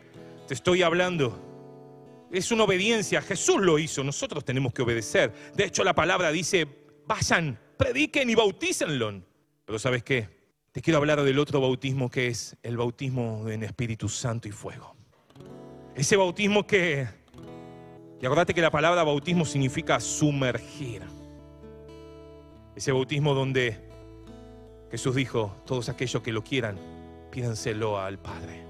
[0.47, 3.23] te estoy hablando es una obediencia.
[3.23, 5.33] Jesús lo hizo, nosotros tenemos que obedecer.
[5.55, 6.67] De hecho, la palabra dice,
[7.07, 9.23] vayan, prediquen y bautícenlo.
[9.65, 10.29] Pero ¿sabes qué?
[10.73, 14.95] Te quiero hablar del otro bautismo que es el bautismo en Espíritu Santo y fuego.
[15.95, 17.07] Ese bautismo que,
[18.21, 21.03] y acordate que la palabra bautismo significa sumergir.
[22.75, 23.77] Ese bautismo donde
[24.91, 26.79] Jesús dijo, todos aquellos que lo quieran,
[27.31, 28.68] pídenselo al Padre.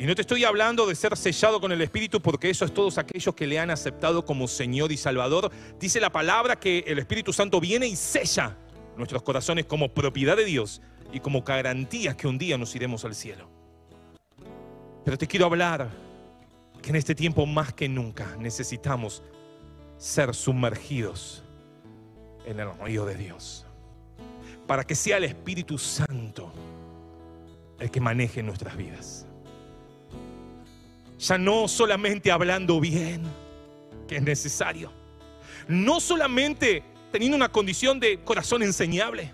[0.00, 2.96] Y no te estoy hablando de ser sellado con el Espíritu porque eso es todos
[2.96, 5.52] aquellos que le han aceptado como Señor y Salvador.
[5.78, 8.56] Dice la palabra que el Espíritu Santo viene y sella
[8.96, 10.80] nuestros corazones como propiedad de Dios
[11.12, 13.50] y como garantía que un día nos iremos al cielo.
[15.04, 15.90] Pero te quiero hablar
[16.80, 19.22] que en este tiempo más que nunca necesitamos
[19.98, 21.42] ser sumergidos
[22.46, 23.66] en el río de Dios.
[24.66, 26.50] Para que sea el Espíritu Santo
[27.78, 29.26] el que maneje nuestras vidas.
[31.20, 33.22] Ya no solamente hablando bien,
[34.08, 34.90] que es necesario.
[35.68, 39.30] No solamente teniendo una condición de corazón enseñable,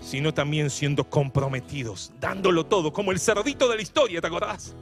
[0.00, 4.76] sino también siendo comprometidos, dándolo todo, como el cerdito de la historia, ¿te acordás?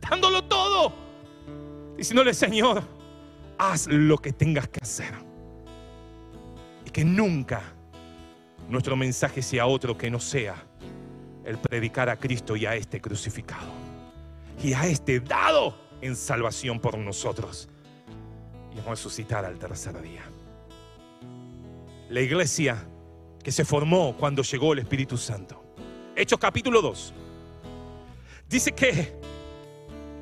[0.00, 0.92] Dándolo todo.
[1.96, 2.84] Diciéndole, Señor,
[3.58, 5.12] haz lo que tengas que hacer.
[6.84, 7.62] Y que nunca
[8.68, 10.54] nuestro mensaje sea otro que no sea
[11.44, 13.85] el predicar a Cristo y a este crucificado
[14.62, 17.68] y a este dado en salvación por nosotros
[18.76, 20.24] y resucitar al tercer día.
[22.08, 22.86] La iglesia
[23.42, 25.62] que se formó cuando llegó el Espíritu Santo.
[26.14, 27.14] Hechos capítulo 2.
[28.48, 29.14] Dice que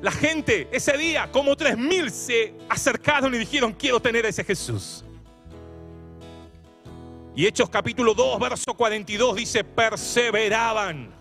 [0.01, 4.43] la gente ese día, como tres mil, se acercaron y dijeron, quiero tener a ese
[4.43, 5.03] Jesús.
[7.35, 11.13] Y Hechos capítulo 2, verso 42 dice, perseveraban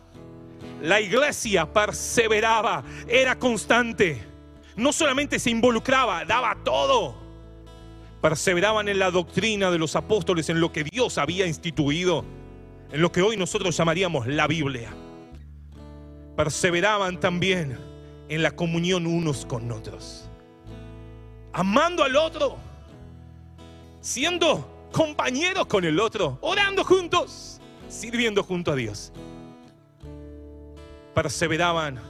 [0.82, 4.22] la iglesia perseveraba, era constante.
[4.76, 7.14] No solamente se involucraba, daba todo.
[8.20, 12.24] Perseveraban en la doctrina de los apóstoles, en lo que Dios había instituido,
[12.90, 14.94] en lo que hoy nosotros llamaríamos la Biblia.
[16.37, 17.78] Perseveraban también
[18.28, 20.28] en la comunión unos con otros,
[21.52, 22.56] amando al otro,
[24.00, 29.12] siendo compañeros con el otro, orando juntos, sirviendo junto a Dios
[31.15, 32.00] perseveraban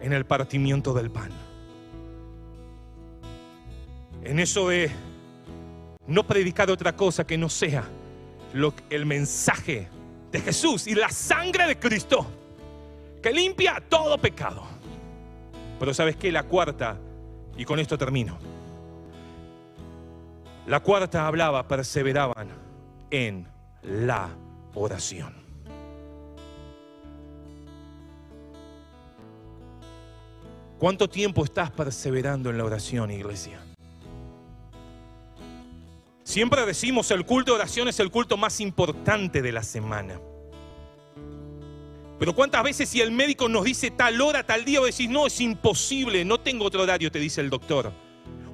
[0.00, 1.30] en el partimiento del pan.
[4.22, 4.90] En eso de
[6.06, 7.84] no predicar otra cosa que no sea
[8.52, 9.88] lo, el mensaje
[10.30, 12.26] de Jesús y la sangre de Cristo
[13.22, 14.62] que limpia todo pecado.
[15.78, 16.98] Pero sabes que la cuarta,
[17.56, 18.38] y con esto termino,
[20.66, 22.48] la cuarta hablaba, perseveraban
[23.10, 23.46] en
[23.82, 24.28] la
[24.74, 25.47] oración.
[30.78, 33.60] ¿Cuánto tiempo estás perseverando en la oración, iglesia?
[36.22, 40.20] Siempre decimos el culto de oración es el culto más importante de la semana.
[42.18, 45.26] Pero cuántas veces si el médico nos dice tal hora, tal día, vos decís, no,
[45.26, 47.92] es imposible, no tengo otro horario, te dice el doctor.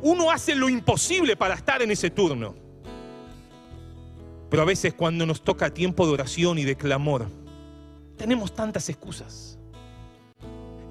[0.01, 2.55] Uno hace lo imposible para estar en ese turno.
[4.49, 7.27] Pero a veces cuando nos toca tiempo de oración y de clamor,
[8.17, 9.54] tenemos tantas excusas.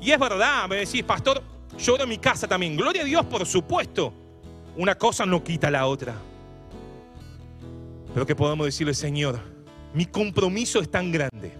[0.04, 1.42] Y es verdad, me decís, pastor,
[1.78, 2.76] yo oro en mi casa también.
[2.76, 4.14] Gloria a Dios, por supuesto.
[4.76, 6.14] Una cosa no quita la otra.
[8.14, 9.40] Pero que podamos decirle, Señor,
[9.94, 11.54] mi compromiso es tan grande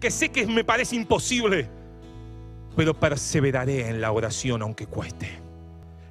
[0.00, 1.68] que sé que me parece imposible,
[2.74, 5.30] pero perseveraré en la oración aunque cueste,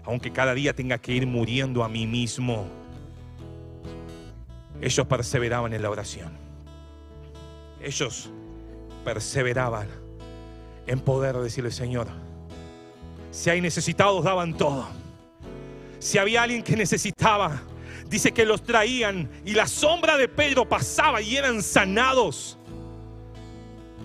[0.06, 2.68] aunque cada día tenga que ir muriendo a mí mismo.
[4.80, 6.32] Ellos perseveraban en la oración.
[7.82, 8.30] Ellos
[9.04, 10.03] perseveraban
[10.88, 12.08] en poder decirle, Señor,
[13.32, 14.88] si hay necesitados, daban todo.
[16.00, 17.62] Si había alguien que necesitaba,
[18.08, 22.58] dice que los traían y la sombra de Pedro pasaba y eran sanados.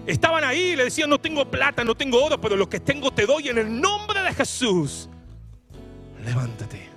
[0.07, 3.27] Estaban ahí, le decían, no tengo plata, no tengo oro, pero lo que tengo te
[3.27, 5.11] doy en el nombre de Jesús.
[6.25, 6.89] Levántate.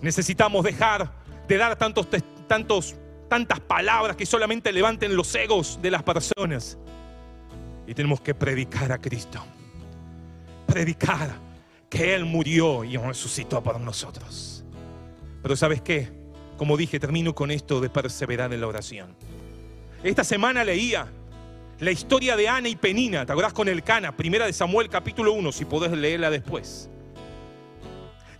[0.00, 1.12] Necesitamos dejar
[1.48, 2.06] de dar tantos,
[2.46, 2.94] tantos,
[3.28, 6.78] tantas palabras que solamente levanten los egos de las personas.
[7.86, 9.44] Y tenemos que predicar a Cristo.
[10.66, 11.30] Predicar
[11.88, 14.64] que Él murió y resucitó por nosotros.
[15.42, 16.10] Pero ¿sabes qué?
[16.56, 19.14] Como dije, termino con esto de perseverar en la oración.
[20.02, 21.08] Esta semana leía
[21.78, 24.16] la historia de Ana y Penina, ¿te acordás con el Cana?
[24.16, 26.88] Primera de Samuel capítulo 1, si podés leerla después.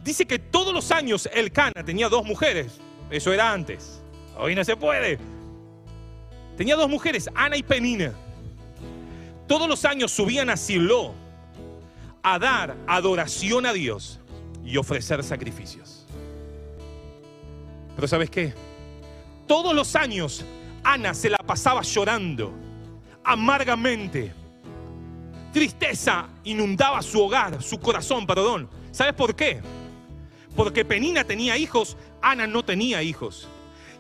[0.02, 2.80] Dice que todos los años el Cana tenía dos mujeres,
[3.10, 4.02] eso era antes,
[4.38, 5.18] hoy no se puede.
[6.56, 8.14] Tenía dos mujeres, Ana y Penina.
[9.46, 11.14] Todos los años subían a Silo
[12.22, 14.20] a dar adoración a Dios
[14.64, 16.06] y ofrecer sacrificios.
[17.94, 18.52] Pero ¿sabes qué?
[19.46, 20.44] Todos los años
[20.82, 22.52] Ana se la pasaba llorando
[23.24, 24.32] amargamente.
[25.52, 28.68] Tristeza inundaba su hogar, su corazón, perdón.
[28.92, 29.62] ¿Sabes por qué?
[30.54, 33.48] Porque Penina tenía hijos, Ana no tenía hijos.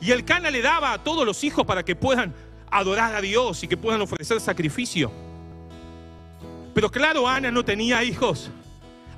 [0.00, 2.34] Y el Cana le daba a todos los hijos para que puedan
[2.70, 5.10] adorar a Dios y que puedan ofrecer sacrificio.
[6.76, 8.50] Pero claro, Ana no tenía hijos.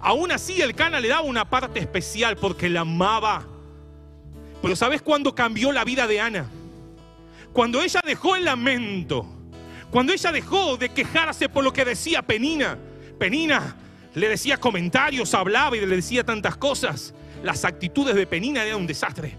[0.01, 3.45] Aún así, el Cana le daba una parte especial porque la amaba.
[4.63, 6.47] Pero ¿sabes cuándo cambió la vida de Ana?
[7.53, 9.27] Cuando ella dejó el lamento
[9.91, 12.79] cuando ella dejó de quejarse por lo que decía Penina,
[13.19, 13.75] Penina
[14.15, 17.13] le decía comentarios, hablaba y le decía tantas cosas.
[17.43, 19.35] Las actitudes de Penina eran un desastre.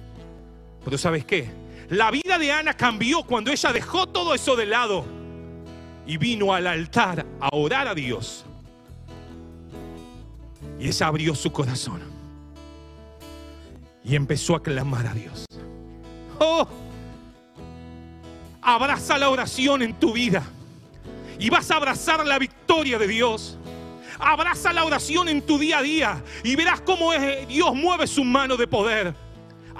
[0.84, 1.50] Pero ¿sabes qué?
[1.90, 5.19] La vida de Ana cambió cuando ella dejó todo eso de lado
[6.10, 8.44] y vino al altar a orar a Dios.
[10.80, 12.02] Y ella abrió su corazón
[14.04, 15.46] y empezó a clamar a Dios.
[16.40, 16.68] ¡Oh!
[18.60, 20.44] abraza la oración en tu vida
[21.38, 23.60] y vas a abrazar la victoria de Dios.
[24.18, 27.12] Abraza la oración en tu día a día y verás cómo
[27.48, 29.14] Dios mueve su mano de poder.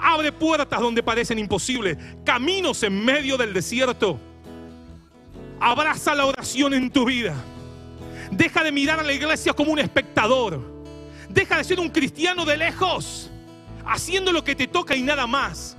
[0.00, 4.29] Abre puertas donde parecen imposibles, caminos en medio del desierto.
[5.60, 7.34] Abraza la oración en tu vida.
[8.30, 10.58] Deja de mirar a la iglesia como un espectador.
[11.28, 13.30] Deja de ser un cristiano de lejos,
[13.84, 15.76] haciendo lo que te toca y nada más.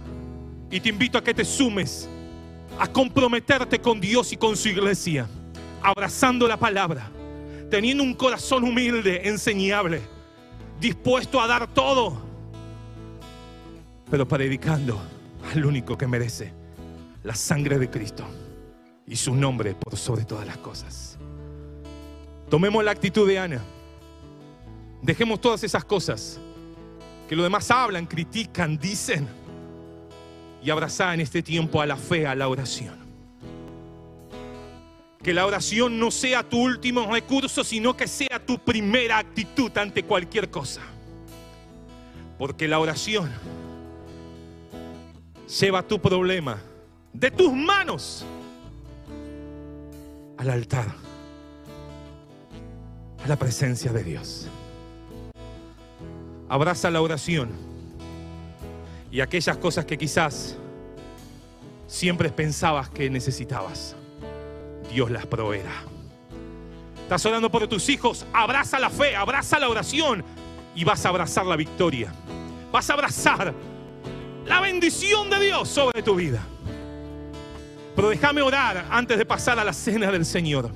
[0.69, 2.07] Y te invito a que te sumes
[2.79, 5.27] a comprometerte con Dios y con su iglesia,
[5.81, 7.09] abrazando la palabra,
[7.69, 10.01] teniendo un corazón humilde, enseñable,
[10.79, 12.21] dispuesto a dar todo,
[14.09, 15.01] pero predicando
[15.51, 16.53] al único que merece
[17.23, 18.25] la sangre de Cristo
[19.11, 21.17] y su nombre por sobre todas las cosas.
[22.49, 23.61] Tomemos la actitud de Ana.
[25.01, 26.39] Dejemos todas esas cosas
[27.27, 29.27] que los demás hablan, critican, dicen
[30.63, 32.95] y abrazar en este tiempo a la fe, a la oración.
[35.21, 40.03] Que la oración no sea tu último recurso, sino que sea tu primera actitud ante
[40.03, 40.83] cualquier cosa.
[42.37, 43.29] Porque la oración
[45.59, 46.61] lleva tu problema
[47.11, 48.25] de tus manos
[50.41, 50.87] al altar,
[53.23, 54.47] a la presencia de Dios.
[56.49, 57.51] Abraza la oración
[59.11, 60.55] y aquellas cosas que quizás
[61.85, 63.95] siempre pensabas que necesitabas,
[64.91, 65.83] Dios las proveerá.
[67.03, 70.23] Estás orando por tus hijos, abraza la fe, abraza la oración
[70.73, 72.11] y vas a abrazar la victoria.
[72.71, 73.53] Vas a abrazar
[74.47, 76.41] la bendición de Dios sobre tu vida.
[77.95, 80.71] Pero déjame orar antes de pasar a la cena del Señor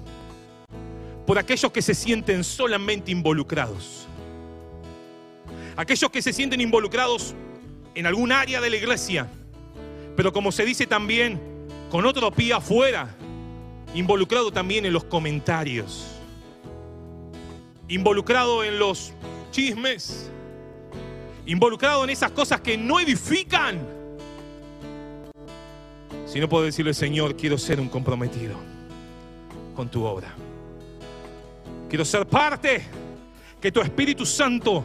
[1.26, 4.08] por aquellos que se sienten solamente involucrados.
[5.76, 7.34] Aquellos que se sienten involucrados
[7.96, 9.28] en algún área de la iglesia,
[10.16, 11.42] pero como se dice también,
[11.90, 13.16] con otro pie afuera,
[13.94, 16.06] involucrado también en los comentarios,
[17.88, 19.14] involucrado en los
[19.52, 20.30] chismes,
[21.46, 23.80] involucrado en esas cosas que no edifican.
[26.36, 28.58] Si no puedo decirle, Señor, quiero ser un comprometido
[29.74, 30.36] con tu obra.
[31.88, 32.84] Quiero ser parte,
[33.62, 34.84] que tu Espíritu Santo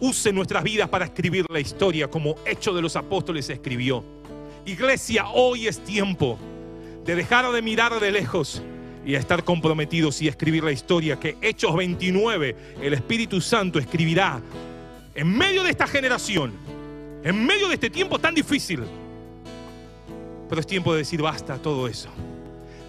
[0.00, 4.02] use nuestras vidas para escribir la historia como Hecho de los Apóstoles escribió.
[4.66, 6.36] Iglesia, hoy es tiempo
[7.04, 8.60] de dejar de mirar de lejos
[9.06, 14.42] y estar comprometidos y escribir la historia que Hechos 29, el Espíritu Santo escribirá
[15.14, 16.52] en medio de esta generación,
[17.22, 18.80] en medio de este tiempo tan difícil.
[20.52, 22.10] Pero es tiempo de decir basta todo eso.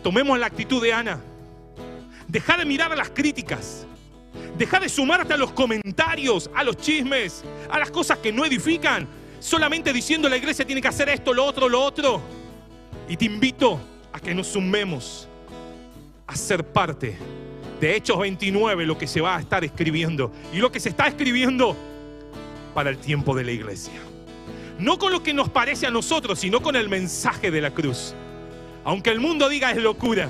[0.03, 1.21] Tomemos la actitud de Ana.
[2.27, 3.87] Deja de mirar a las críticas.
[4.57, 9.07] Deja de sumarte a los comentarios, a los chismes, a las cosas que no edifican.
[9.39, 12.21] Solamente diciendo la iglesia tiene que hacer esto, lo otro, lo otro.
[13.07, 13.79] Y te invito
[14.11, 15.29] a que nos sumemos
[16.27, 17.17] a ser parte
[17.79, 20.33] de Hechos 29, lo que se va a estar escribiendo.
[20.51, 21.77] Y lo que se está escribiendo
[22.73, 24.01] para el tiempo de la iglesia.
[24.83, 28.13] No con lo que nos parece a nosotros, sino con el mensaje de la cruz.
[28.83, 30.29] Aunque el mundo diga es locura,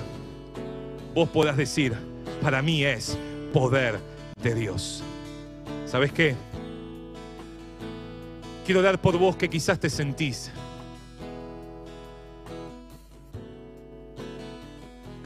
[1.16, 1.98] vos puedas decir,
[2.40, 3.18] para mí es
[3.52, 4.00] poder
[4.44, 5.04] de Dios.
[5.88, 6.36] ¿Sabes qué?
[8.64, 10.52] Quiero dar por vos que quizás te sentís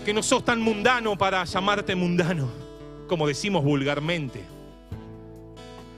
[0.06, 2.50] que no sos tan mundano para llamarte mundano,
[3.10, 4.42] como decimos vulgarmente.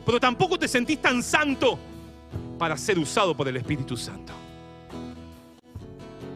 [0.03, 1.77] Pero tampoco te sentís tan santo
[2.57, 4.33] para ser usado por el Espíritu Santo.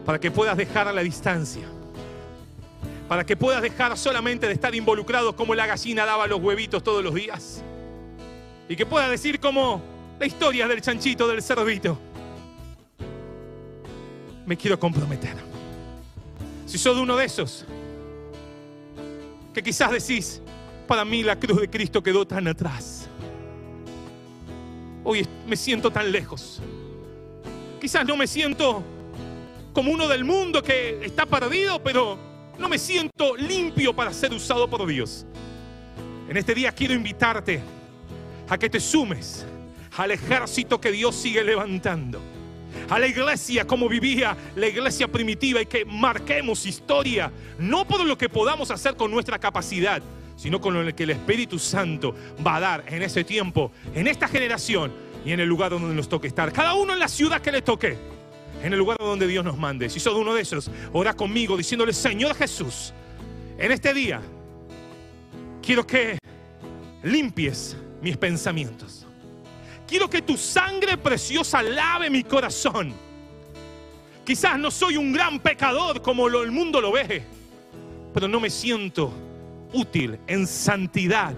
[0.04, 1.66] Para que puedas dejar a la distancia.
[3.08, 7.04] Para que puedas dejar solamente de estar involucrado como la gallina daba los huevitos todos
[7.04, 7.62] los días.
[8.68, 9.82] Y que puedas decir como
[10.18, 11.98] la historia del chanchito, del cerdito.
[14.46, 15.36] Me quiero comprometer.
[16.66, 17.64] Si sos uno de esos,
[19.52, 20.42] que quizás decís,
[20.86, 22.93] para mí la cruz de Cristo quedó tan atrás.
[25.04, 26.60] Hoy me siento tan lejos.
[27.80, 28.82] Quizás no me siento
[29.74, 32.18] como uno del mundo que está perdido, pero
[32.58, 35.26] no me siento limpio para ser usado por Dios.
[36.28, 37.60] En este día quiero invitarte
[38.48, 39.44] a que te sumes
[39.96, 42.20] al ejército que Dios sigue levantando
[42.88, 48.16] a la iglesia como vivía la iglesia primitiva y que marquemos historia, no por lo
[48.18, 50.02] que podamos hacer con nuestra capacidad,
[50.36, 52.14] sino con lo que el Espíritu Santo
[52.44, 54.92] va a dar en ese tiempo, en esta generación
[55.24, 56.52] y en el lugar donde nos toque estar.
[56.52, 57.96] Cada uno en la ciudad que le toque,
[58.62, 59.88] en el lugar donde Dios nos mande.
[59.88, 62.92] Si sos uno de esos, ora conmigo diciéndole, Señor Jesús,
[63.58, 64.20] en este día
[65.62, 66.18] quiero que
[67.02, 69.06] limpies mis pensamientos.
[69.86, 72.92] Quiero que tu sangre preciosa lave mi corazón.
[74.24, 77.22] Quizás no soy un gran pecador como el mundo lo ve,
[78.14, 79.12] pero no me siento
[79.74, 81.34] útil en santidad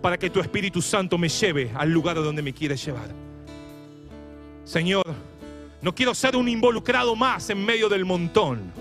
[0.00, 3.08] para que tu Espíritu Santo me lleve al lugar donde me quieres llevar.
[4.64, 5.04] Señor,
[5.82, 8.72] no quiero ser un involucrado más en medio del montón.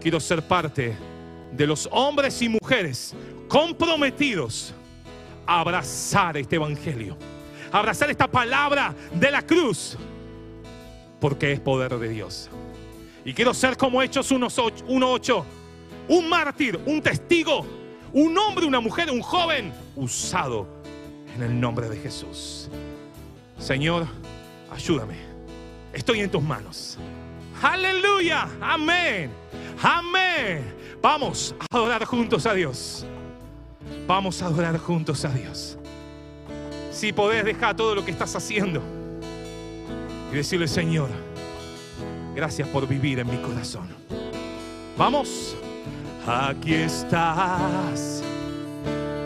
[0.00, 0.96] Quiero ser parte
[1.52, 3.14] de los hombres y mujeres
[3.48, 4.74] comprometidos
[5.46, 7.16] a abrazar este Evangelio
[7.72, 9.96] abrazar esta palabra de la cruz,
[11.20, 12.50] porque es poder de Dios.
[13.24, 15.44] Y quiero ser como Hechos 1.8,
[16.08, 17.66] un mártir, un testigo,
[18.12, 20.66] un hombre, una mujer, un joven, usado
[21.34, 22.68] en el nombre de Jesús.
[23.58, 24.06] Señor,
[24.70, 25.16] ayúdame.
[25.92, 26.98] Estoy en tus manos.
[27.62, 28.48] Aleluya.
[28.60, 29.30] Amén.
[29.82, 30.74] Amén.
[31.02, 33.04] Vamos a adorar juntos a Dios.
[34.06, 35.78] Vamos a adorar juntos a Dios
[37.00, 38.82] si podés dejar todo lo que estás haciendo
[40.30, 41.08] y decirle, Señor,
[42.34, 43.88] gracias por vivir en mi corazón.
[44.98, 45.56] Vamos,
[46.26, 48.22] aquí estás,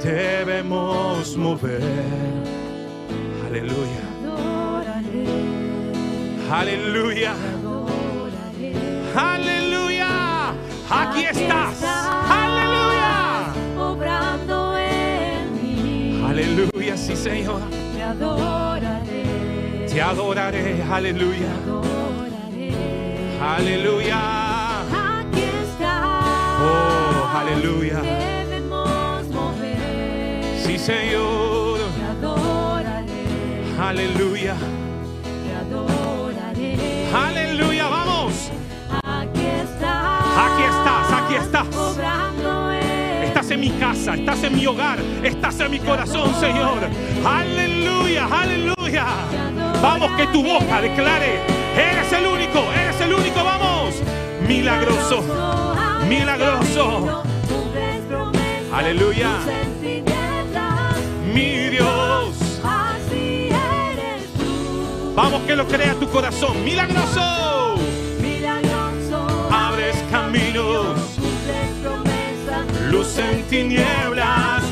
[0.02, 1.82] te vemos mover.
[3.46, 4.04] Aleluya.
[6.50, 7.34] Aleluya.
[9.16, 10.50] Aleluya.
[10.90, 11.82] Aquí estás.
[11.82, 13.52] Aleluya.
[13.78, 16.22] Obrando en mí.
[16.28, 17.60] Aleluya sí Señor.
[17.94, 19.86] Te adoraré.
[19.88, 21.38] Te adoraré, aleluya.
[21.38, 22.72] Te adoraré.
[23.40, 24.43] Aleluya.
[27.46, 28.00] Aleluya.
[28.02, 30.44] Debemos mover.
[30.64, 31.78] Sí, Señor.
[31.96, 33.24] Te adoraré.
[33.80, 34.54] Aleluya.
[35.44, 37.10] Te adoraré.
[37.14, 38.50] Aleluya, vamos.
[39.02, 40.24] Aquí estás.
[40.36, 41.66] Aquí estás, aquí estás.
[43.24, 46.78] Estás en mi casa, estás en mi hogar, estás en mi corazón, Señor.
[47.26, 49.06] Aleluya, aleluya.
[49.82, 51.40] Vamos, que tu boca declare,
[51.76, 53.94] eres el único, eres el único, vamos.
[54.46, 55.22] Milagroso,
[56.08, 57.22] milagroso.
[58.74, 59.38] Aleluya.
[61.32, 62.60] Mi Dios.
[62.64, 65.14] Así eres tú.
[65.14, 66.64] Vamos, que lo crea tu corazón.
[66.64, 67.76] Milagroso.
[68.20, 69.48] Milagroso.
[69.52, 70.98] Abres caminos.
[72.90, 74.63] Luz en tinieblas,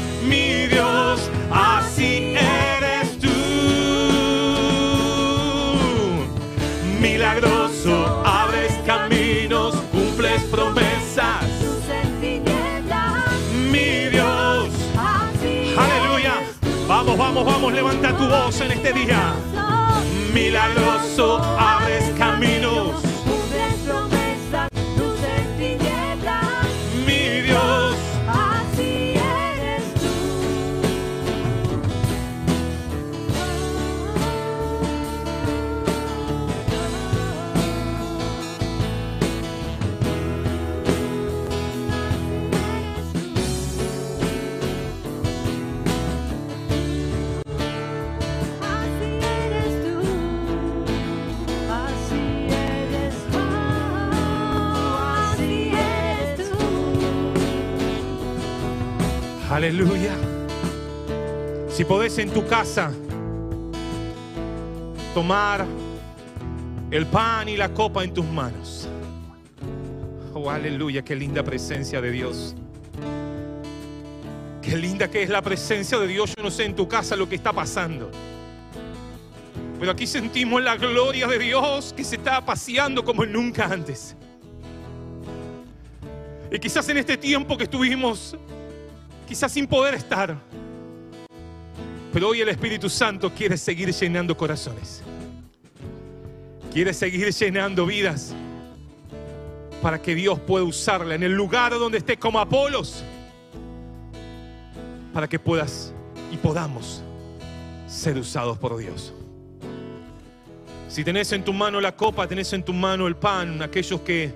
[17.44, 19.34] Vamos, vamos, levanta tu voz en este día.
[20.32, 22.61] Milagroso, abres caminos,
[59.62, 60.16] Aleluya.
[61.68, 62.90] Si podés en tu casa
[65.14, 65.64] tomar
[66.90, 68.88] el pan y la copa en tus manos.
[70.34, 72.56] Oh, aleluya, qué linda presencia de Dios.
[74.60, 76.34] Qué linda que es la presencia de Dios.
[76.36, 78.10] Yo no sé en tu casa lo que está pasando.
[79.78, 84.16] Pero aquí sentimos la gloria de Dios que se está paseando como nunca antes.
[86.50, 88.36] Y quizás en este tiempo que estuvimos
[89.32, 90.36] quizás sin poder estar.
[92.12, 95.02] Pero hoy el Espíritu Santo quiere seguir llenando corazones.
[96.70, 98.34] Quiere seguir llenando vidas
[99.80, 103.02] para que Dios pueda usarla en el lugar donde esté como Apolos.
[105.14, 105.94] Para que puedas
[106.30, 107.02] y podamos
[107.86, 109.14] ser usados por Dios.
[110.88, 114.30] Si tenés en tu mano la copa, tenés en tu mano el pan, aquellos que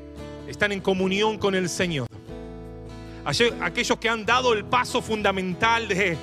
[0.49, 2.07] están en comunión con el Señor.
[3.27, 6.17] Aquellos que han dado el paso fundamental de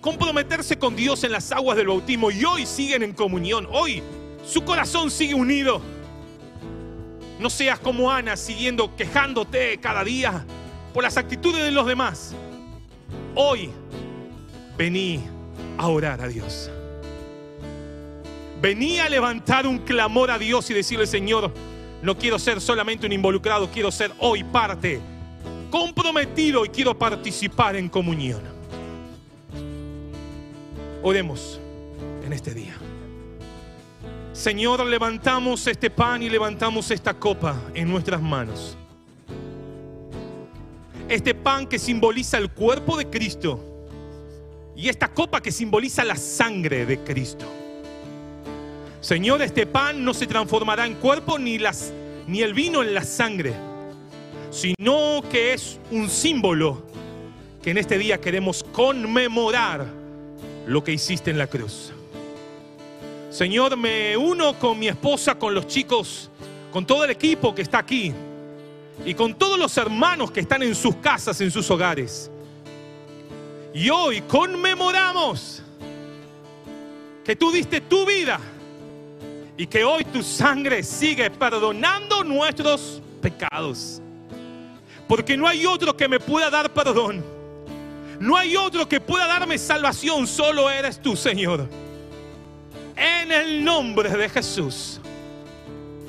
[0.00, 4.00] comprometerse con Dios en las aguas del bautismo y hoy siguen en comunión, hoy
[4.46, 5.82] su corazón sigue unido.
[7.40, 10.44] No seas como Ana siguiendo quejándote cada día
[10.94, 12.32] por las actitudes de los demás.
[13.34, 13.68] Hoy
[14.78, 15.20] vení
[15.78, 16.70] a orar a Dios.
[18.60, 21.52] Vení a levantar un clamor a Dios y decirle, Señor,
[22.02, 25.00] no quiero ser solamente un involucrado, quiero ser hoy parte
[25.72, 28.42] comprometido y quiero participar en comunión.
[31.02, 31.58] Oremos
[32.22, 32.74] en este día.
[34.34, 38.76] Señor, levantamos este pan y levantamos esta copa en nuestras manos.
[41.08, 43.58] Este pan que simboliza el cuerpo de Cristo
[44.76, 47.46] y esta copa que simboliza la sangre de Cristo.
[49.00, 51.94] Señor, este pan no se transformará en cuerpo ni, las,
[52.26, 53.71] ni el vino en la sangre
[54.52, 56.82] sino que es un símbolo
[57.62, 59.86] que en este día queremos conmemorar
[60.66, 61.90] lo que hiciste en la cruz.
[63.30, 66.30] Señor, me uno con mi esposa, con los chicos,
[66.70, 68.12] con todo el equipo que está aquí
[69.06, 72.30] y con todos los hermanos que están en sus casas, en sus hogares.
[73.72, 75.62] Y hoy conmemoramos
[77.24, 78.38] que tú diste tu vida
[79.56, 84.01] y que hoy tu sangre sigue perdonando nuestros pecados.
[85.12, 87.22] Porque no hay otro que me pueda dar perdón.
[88.18, 90.26] No hay otro que pueda darme salvación.
[90.26, 91.68] Solo eres tú, Señor.
[92.96, 95.02] En el nombre de Jesús.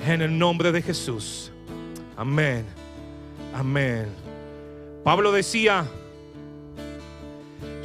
[0.08, 1.52] En el nombre de Jesús.
[2.16, 2.66] Amén.
[3.54, 4.08] Amén.
[5.04, 5.86] Pablo decía,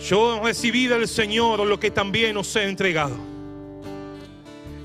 [0.09, 3.17] yo recibí del Señor lo que también os he entregado.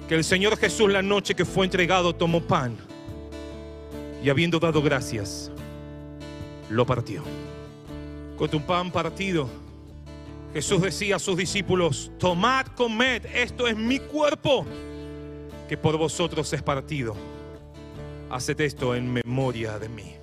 [0.10, 2.76] Que el Señor Jesús la noche que fue entregado tomó pan
[4.24, 5.52] y habiendo dado gracias,
[6.70, 7.24] lo partió.
[8.38, 9.48] Con un pan partido,
[10.54, 14.66] Jesús decía a sus discípulos, tomad, comed, esto es mi cuerpo,
[15.68, 17.16] que por vosotros es partido.
[18.30, 20.16] Haced esto en memoria de mí.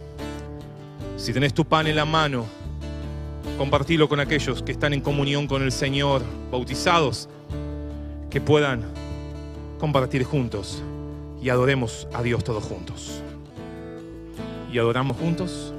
[1.17, 2.47] Si tenés tu pan en la mano,
[3.59, 7.29] compartilo con aquellos que están en comunión con el Señor, bautizados,
[8.31, 8.85] que puedan
[9.79, 10.83] compartir juntos
[11.43, 13.23] y adoremos a Dios todos juntos.
[14.73, 15.75] Y adoramos juntos.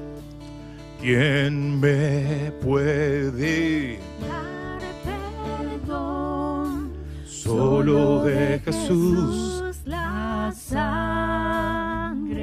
[1.02, 4.00] ¿Quién me puede?
[4.22, 6.92] Dar perdón.
[7.26, 9.64] Solo de Jesús.
[9.86, 12.38] la sangre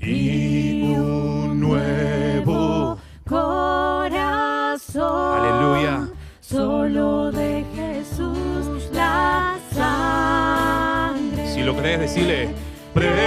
[0.00, 2.96] Y un nuevo.
[3.26, 5.40] corazón.
[5.40, 6.08] Aleluya.
[6.40, 11.52] Solo de Jesús la sangre.
[11.54, 12.48] Si lo crees, decirle,
[12.94, 13.20] precioso.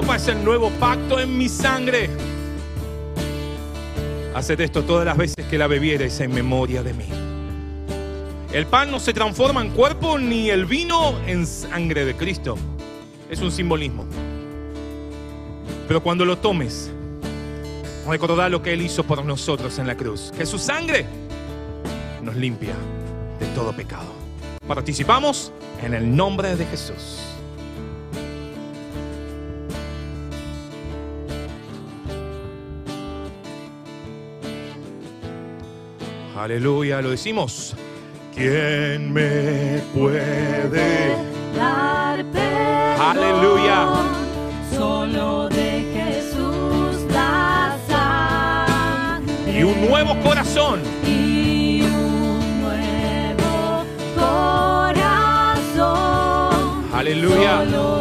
[0.00, 2.10] Copa es el nuevo pacto en mi sangre.
[4.34, 7.06] Haced esto todas las veces que la bebieres en memoria de mí.
[8.52, 12.58] El pan no se transforma en cuerpo ni el vino en sangre de Cristo.
[13.30, 14.04] Es un simbolismo.
[15.88, 16.90] Pero cuando lo tomes,
[18.06, 20.30] recordá lo que Él hizo por nosotros en la cruz.
[20.36, 21.06] Que su sangre
[22.22, 22.74] nos limpia
[23.40, 24.12] de todo pecado.
[24.68, 27.35] Participamos en el nombre de Jesús.
[36.36, 37.74] Aleluya, lo decimos.
[38.34, 41.16] ¿Quién me puede?
[41.56, 43.88] Dar perdón, Aleluya.
[44.76, 49.58] Solo de Jesús la sangre.
[49.58, 50.80] Y un nuevo corazón.
[51.06, 53.84] y un nuevo
[54.14, 55.94] corazón.
[56.92, 57.64] Aleluya.
[57.64, 57.95] Solo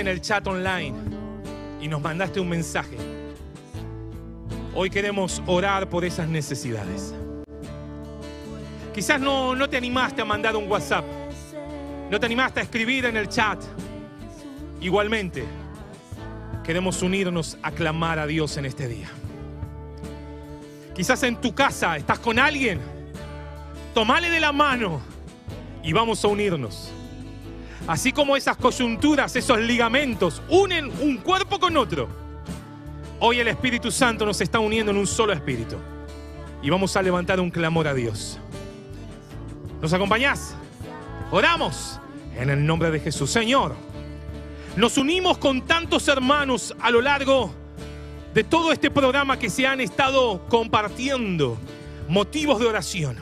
[0.00, 0.94] en el chat online
[1.80, 2.96] y nos mandaste un mensaje.
[4.74, 7.14] Hoy queremos orar por esas necesidades.
[8.94, 11.04] Quizás no, no te animaste a mandar un WhatsApp.
[12.10, 13.62] No te animaste a escribir en el chat.
[14.80, 15.44] Igualmente,
[16.64, 19.08] queremos unirnos a clamar a Dios en este día.
[20.94, 22.80] Quizás en tu casa estás con alguien.
[23.94, 25.00] Tomale de la mano
[25.82, 26.90] y vamos a unirnos.
[27.90, 32.08] Así como esas coyunturas, esos ligamentos unen un cuerpo con otro.
[33.18, 35.74] Hoy el Espíritu Santo nos está uniendo en un solo espíritu.
[36.62, 38.38] Y vamos a levantar un clamor a Dios.
[39.82, 40.54] ¿Nos acompañás?
[41.32, 41.98] Oramos
[42.36, 43.28] en el nombre de Jesús.
[43.28, 43.74] Señor,
[44.76, 47.52] nos unimos con tantos hermanos a lo largo
[48.32, 51.58] de todo este programa que se han estado compartiendo
[52.08, 53.16] motivos de oración.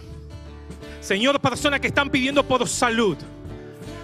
[1.00, 3.16] Señor, personas que están pidiendo por salud.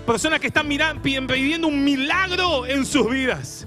[0.06, 3.66] Personas que están miran- pidiendo un milagro en sus vidas.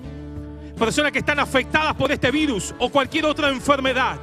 [0.77, 4.19] Personas que están afectadas por este virus o cualquier otra enfermedad.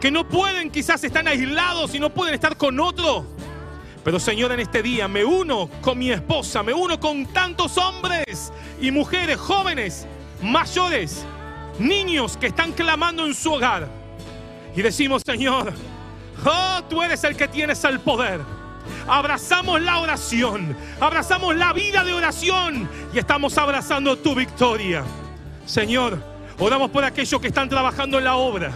[0.00, 3.24] Que no pueden, quizás están aislados y no pueden estar con otro.
[4.02, 8.52] Pero Señor, en este día me uno con mi esposa, me uno con tantos hombres
[8.80, 10.06] y mujeres, jóvenes,
[10.42, 11.24] mayores,
[11.78, 13.86] niños que están clamando en su hogar.
[14.74, 15.72] Y decimos, Señor,
[16.44, 18.40] oh, tú eres el que tienes el poder.
[19.06, 22.88] Abrazamos la oración, abrazamos la vida de oración.
[23.12, 25.04] Y estamos abrazando tu victoria.
[25.66, 26.22] Señor,
[26.58, 28.72] oramos por aquellos que están trabajando en la obra,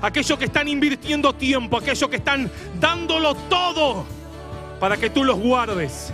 [0.00, 2.50] aquellos que están invirtiendo tiempo, aquellos que están
[2.80, 4.04] dándolo todo.
[4.80, 6.12] Para que tú los guardes,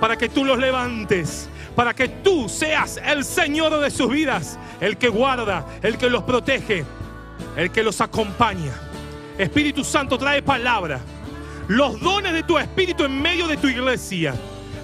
[0.00, 4.96] para que tú los levantes, para que tú seas el Señor de sus vidas, el
[4.96, 6.84] que guarda, el que los protege,
[7.56, 8.72] el que los acompaña.
[9.36, 11.00] Espíritu Santo trae palabra,
[11.68, 14.34] los dones de tu Espíritu en medio de tu iglesia,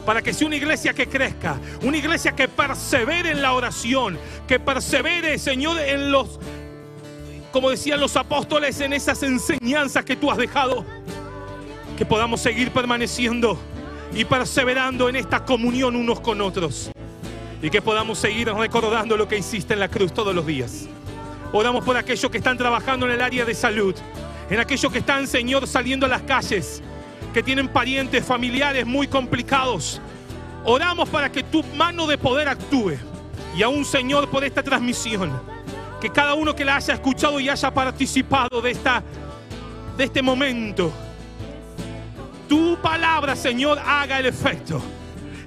[0.05, 4.19] para que sea una iglesia que crezca, una iglesia que persevere en la oración,
[4.49, 6.41] que persevere, Señor, en los,
[7.53, 10.85] como decían los apóstoles, en esas enseñanzas que tú has dejado,
[11.97, 13.59] que podamos seguir permaneciendo
[14.15, 16.91] y perseverando en esta comunión unos con otros.
[17.63, 20.87] Y que podamos seguir recordando lo que hiciste en la cruz todos los días.
[21.53, 23.95] Oramos por aquellos que están trabajando en el área de salud,
[24.53, 26.83] en aquellos que están, Señor, saliendo a las calles,
[27.33, 29.99] que tienen parientes, familiares muy complicados.
[30.63, 32.99] Oramos para que tu mano de poder actúe.
[33.57, 35.41] Y aún, Señor, por esta transmisión,
[36.03, 39.03] que cada uno que la haya escuchado y haya participado de, esta,
[39.97, 40.93] de este momento,
[42.47, 44.83] tu palabra, Señor, haga el efecto.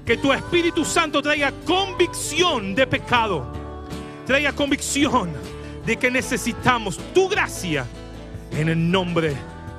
[0.04, 3.54] Que tu Espíritu Santo traiga convicción de pecado.
[4.26, 5.32] Traiga convicción
[5.86, 7.86] de que necesitamos tu gracia
[8.56, 9.36] en el nombre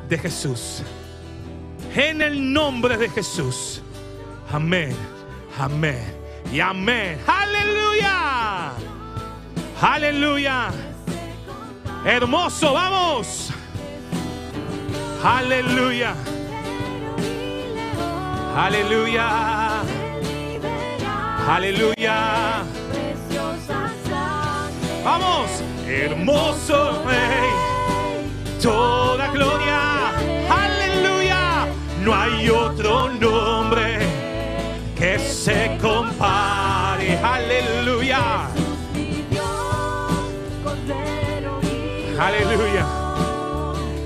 [0.09, 0.83] de Jesús.
[1.95, 3.81] En el nombre de Jesús.
[4.53, 4.95] Amén,
[5.59, 6.03] amén
[6.53, 7.19] y amén.
[7.27, 8.73] Aleluya.
[9.81, 10.69] Aleluya.
[12.05, 13.51] Hermoso, vamos.
[15.25, 16.15] Aleluya.
[18.57, 19.83] Aleluya.
[21.49, 22.65] Aleluya.
[25.05, 25.63] Vamos.
[25.87, 27.05] Hermoso.
[28.67, 30.11] Toda gloria.
[30.51, 31.69] Aleluya.
[32.03, 33.99] No hay otro nombre
[34.99, 37.17] que se compare.
[37.23, 38.49] Aleluya.
[42.19, 42.87] Aleluya.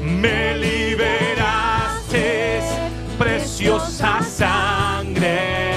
[0.03, 2.29] Me liberaste,
[3.19, 5.70] preciosa sangre.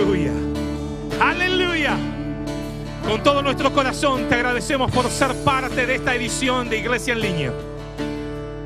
[0.00, 0.32] Aleluya.
[1.20, 1.96] Aleluya.
[3.06, 7.20] Con todo nuestro corazón te agradecemos por ser parte de esta edición de Iglesia en
[7.20, 7.52] línea.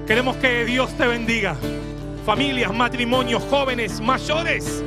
[0.07, 1.57] Queremos que Dios te bendiga.
[2.25, 4.85] Familias, matrimonios, jóvenes, mayores.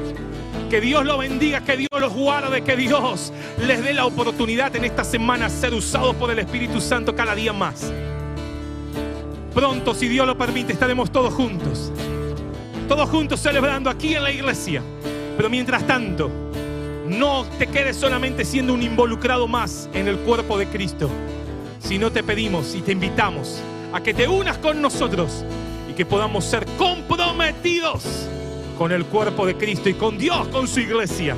[0.69, 3.33] Que Dios lo bendiga, que Dios los guarde, que Dios
[3.65, 7.51] les dé la oportunidad en esta semana ser usados por el Espíritu Santo cada día
[7.51, 7.91] más.
[9.53, 11.91] Pronto, si Dios lo permite, estaremos todos juntos.
[12.87, 14.81] Todos juntos celebrando aquí en la iglesia.
[15.37, 16.29] Pero mientras tanto,
[17.07, 21.09] no te quedes solamente siendo un involucrado más en el cuerpo de Cristo,
[21.79, 23.61] sino te pedimos y te invitamos
[23.93, 25.45] a que te unas con nosotros
[25.89, 28.27] y que podamos ser comprometidos
[28.77, 31.35] con el cuerpo de Cristo y con Dios, con su iglesia.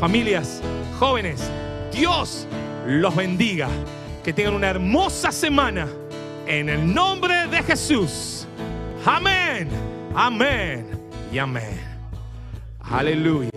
[0.00, 0.62] Familias,
[0.98, 1.50] jóvenes,
[1.92, 2.46] Dios
[2.86, 3.68] los bendiga.
[4.24, 5.88] Que tengan una hermosa semana
[6.46, 8.46] en el nombre de Jesús.
[9.04, 9.68] Amén,
[10.14, 10.86] amén
[11.32, 11.91] y amén.
[12.92, 13.50] Aleluya.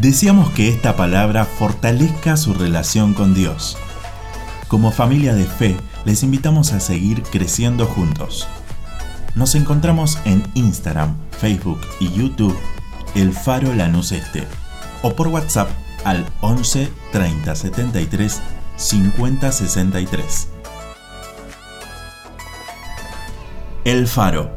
[0.00, 3.76] Deseamos que esta palabra fortalezca su relación con Dios.
[4.68, 8.46] Como familia de fe, les invitamos a seguir creciendo juntos.
[9.34, 12.56] Nos encontramos en Instagram, Facebook y YouTube,
[13.16, 14.44] El Faro Lanús Este,
[15.02, 15.68] o por WhatsApp
[16.04, 18.40] al 11 30 73
[18.76, 20.48] 50 63.
[23.84, 24.52] El Faro,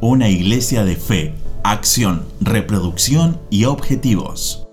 [0.00, 1.34] una iglesia de fe,
[1.64, 4.63] acción, reproducción y objetivos.